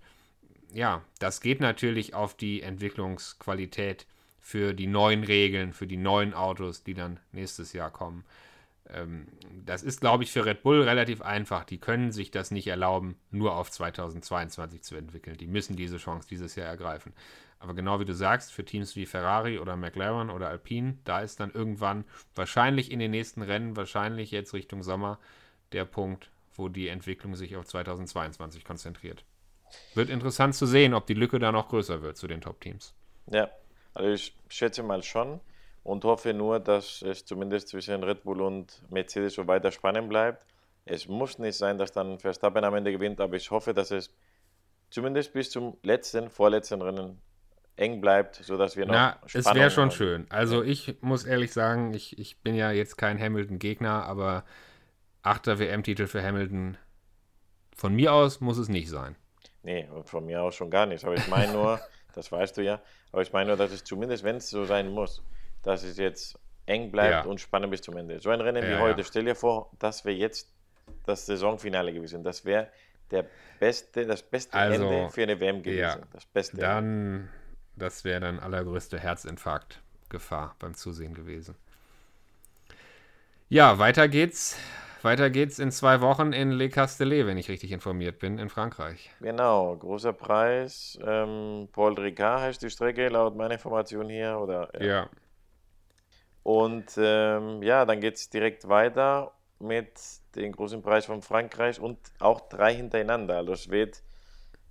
[0.73, 4.07] ja, das geht natürlich auf die Entwicklungsqualität
[4.39, 8.25] für die neuen Regeln, für die neuen Autos, die dann nächstes Jahr kommen.
[8.91, 9.27] Ähm,
[9.65, 11.65] das ist, glaube ich, für Red Bull relativ einfach.
[11.65, 15.37] Die können sich das nicht erlauben, nur auf 2022 zu entwickeln.
[15.37, 17.13] Die müssen diese Chance dieses Jahr ergreifen.
[17.61, 21.41] Aber genau wie du sagst, für Teams wie Ferrari oder McLaren oder Alpine, da ist
[21.41, 25.19] dann irgendwann wahrscheinlich in den nächsten Rennen, wahrscheinlich jetzt Richtung Sommer,
[25.73, 29.25] der Punkt, wo die Entwicklung sich auf 2022 konzentriert.
[29.95, 32.95] Wird interessant zu sehen, ob die Lücke da noch größer wird zu den Top-Teams.
[33.27, 33.51] Ja,
[33.93, 35.41] also ich schätze mal schon
[35.89, 40.45] und hoffe nur, dass es zumindest zwischen Red Bull und Mercedes so weiter spannend bleibt.
[40.85, 44.15] Es muss nicht sein, dass dann Verstappen am Ende gewinnt, aber ich hoffe, dass es
[44.91, 47.23] zumindest bis zum letzten, vorletzten Rennen
[47.77, 48.93] eng bleibt, sodass wir noch.
[48.93, 49.91] Na, Spannung es wäre schon haben.
[49.93, 50.27] schön.
[50.29, 54.45] Also ich muss ehrlich sagen, ich, ich bin ja jetzt kein Hamilton-Gegner, aber
[55.23, 56.77] achter WM-Titel für Hamilton,
[57.75, 59.17] von mir aus muss es nicht sein.
[59.63, 61.03] Nee, von mir aus schon gar nicht.
[61.07, 61.81] Aber ich meine nur,
[62.15, 62.79] das weißt du ja,
[63.11, 65.23] aber ich meine nur, dass es zumindest, wenn es so sein muss,
[65.69, 67.31] dass es jetzt eng bleibt ja.
[67.31, 68.21] und spannend bis zum Ende.
[68.21, 69.07] So ein Rennen ja, wie heute, ja.
[69.07, 70.49] stell dir vor, das wäre jetzt
[71.05, 72.25] das Saisonfinale gewesen.
[72.25, 72.69] Das wäre
[73.11, 73.27] der
[73.61, 76.03] beste, das beste also, Ende für eine WM gewesen.
[76.11, 76.57] Das beste.
[76.57, 77.29] Dann,
[77.77, 81.55] das wäre dann allergrößte Herzinfarkt-Gefahr beim Zusehen gewesen.
[83.51, 84.59] Ja, weiter geht's.
[85.03, 89.11] Weiter geht's in zwei Wochen in Le Castellet, wenn ich richtig informiert bin, in Frankreich.
[89.21, 90.99] Genau, großer Preis.
[91.07, 94.39] Ähm, Paul Ricard heißt die Strecke, laut meiner Information hier.
[94.41, 94.87] Oder, ja.
[94.87, 95.11] ja.
[96.49, 99.93] Und ähm, ja, dann geht es direkt weiter mit
[100.35, 103.37] dem großen Preis von Frankreich und auch drei hintereinander.
[103.37, 104.01] Also es wird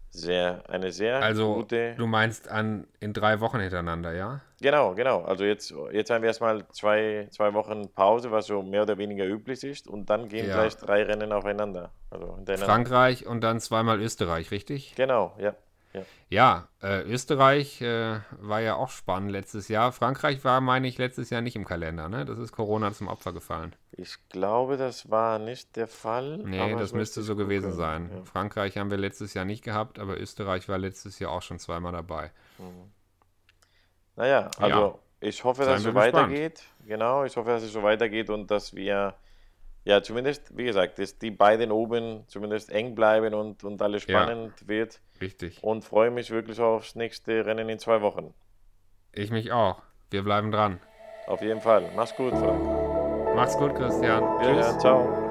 [0.10, 1.94] sehr, eine sehr also, gute.
[1.94, 4.42] Du meinst an in drei Wochen hintereinander, ja?
[4.60, 5.22] Genau, genau.
[5.22, 9.28] Also jetzt, jetzt haben wir erstmal zwei, zwei Wochen Pause, was so mehr oder weniger
[9.28, 10.56] üblich ist, und dann gehen ja.
[10.56, 11.92] gleich drei Rennen aufeinander.
[12.10, 14.96] Also Frankreich und dann zweimal Österreich, richtig?
[14.96, 15.54] Genau, ja.
[16.30, 19.92] Ja, ja äh, Österreich äh, war ja auch spannend letztes Jahr.
[19.92, 22.26] Frankreich war, meine ich, letztes Jahr nicht im Kalender, ne?
[22.26, 23.76] Das ist Corona zum Opfer gefallen.
[23.92, 26.38] Ich glaube, das war nicht der Fall.
[26.40, 27.78] Nee, das müsste so gewesen gucken.
[27.78, 28.12] sein.
[28.14, 28.24] Ja.
[28.24, 31.92] Frankreich haben wir letztes Jahr nicht gehabt, aber Österreich war letztes Jahr auch schon zweimal
[31.92, 32.32] dabei.
[32.58, 32.92] Mhm.
[34.16, 34.96] Naja, also ja.
[35.20, 36.64] ich hoffe, dass es so weitergeht.
[36.86, 39.14] Genau, ich hoffe, dass es so weitergeht und dass wir
[39.88, 44.54] ja, zumindest, wie gesagt, dass die beiden oben zumindest eng bleiben und, und alles spannend
[44.62, 45.00] ja, wird.
[45.22, 45.64] Richtig.
[45.64, 48.34] Und freue mich wirklich aufs nächste Rennen in zwei Wochen.
[49.14, 49.82] Ich mich auch.
[50.12, 50.82] Wir bleiben dran.
[51.26, 51.90] Auf jeden Fall.
[51.96, 52.62] Mach's gut, Frank.
[53.34, 54.24] Mach's gut, Christian.
[54.24, 54.66] Ja, Tschüss.
[54.66, 55.27] Ja, ciao.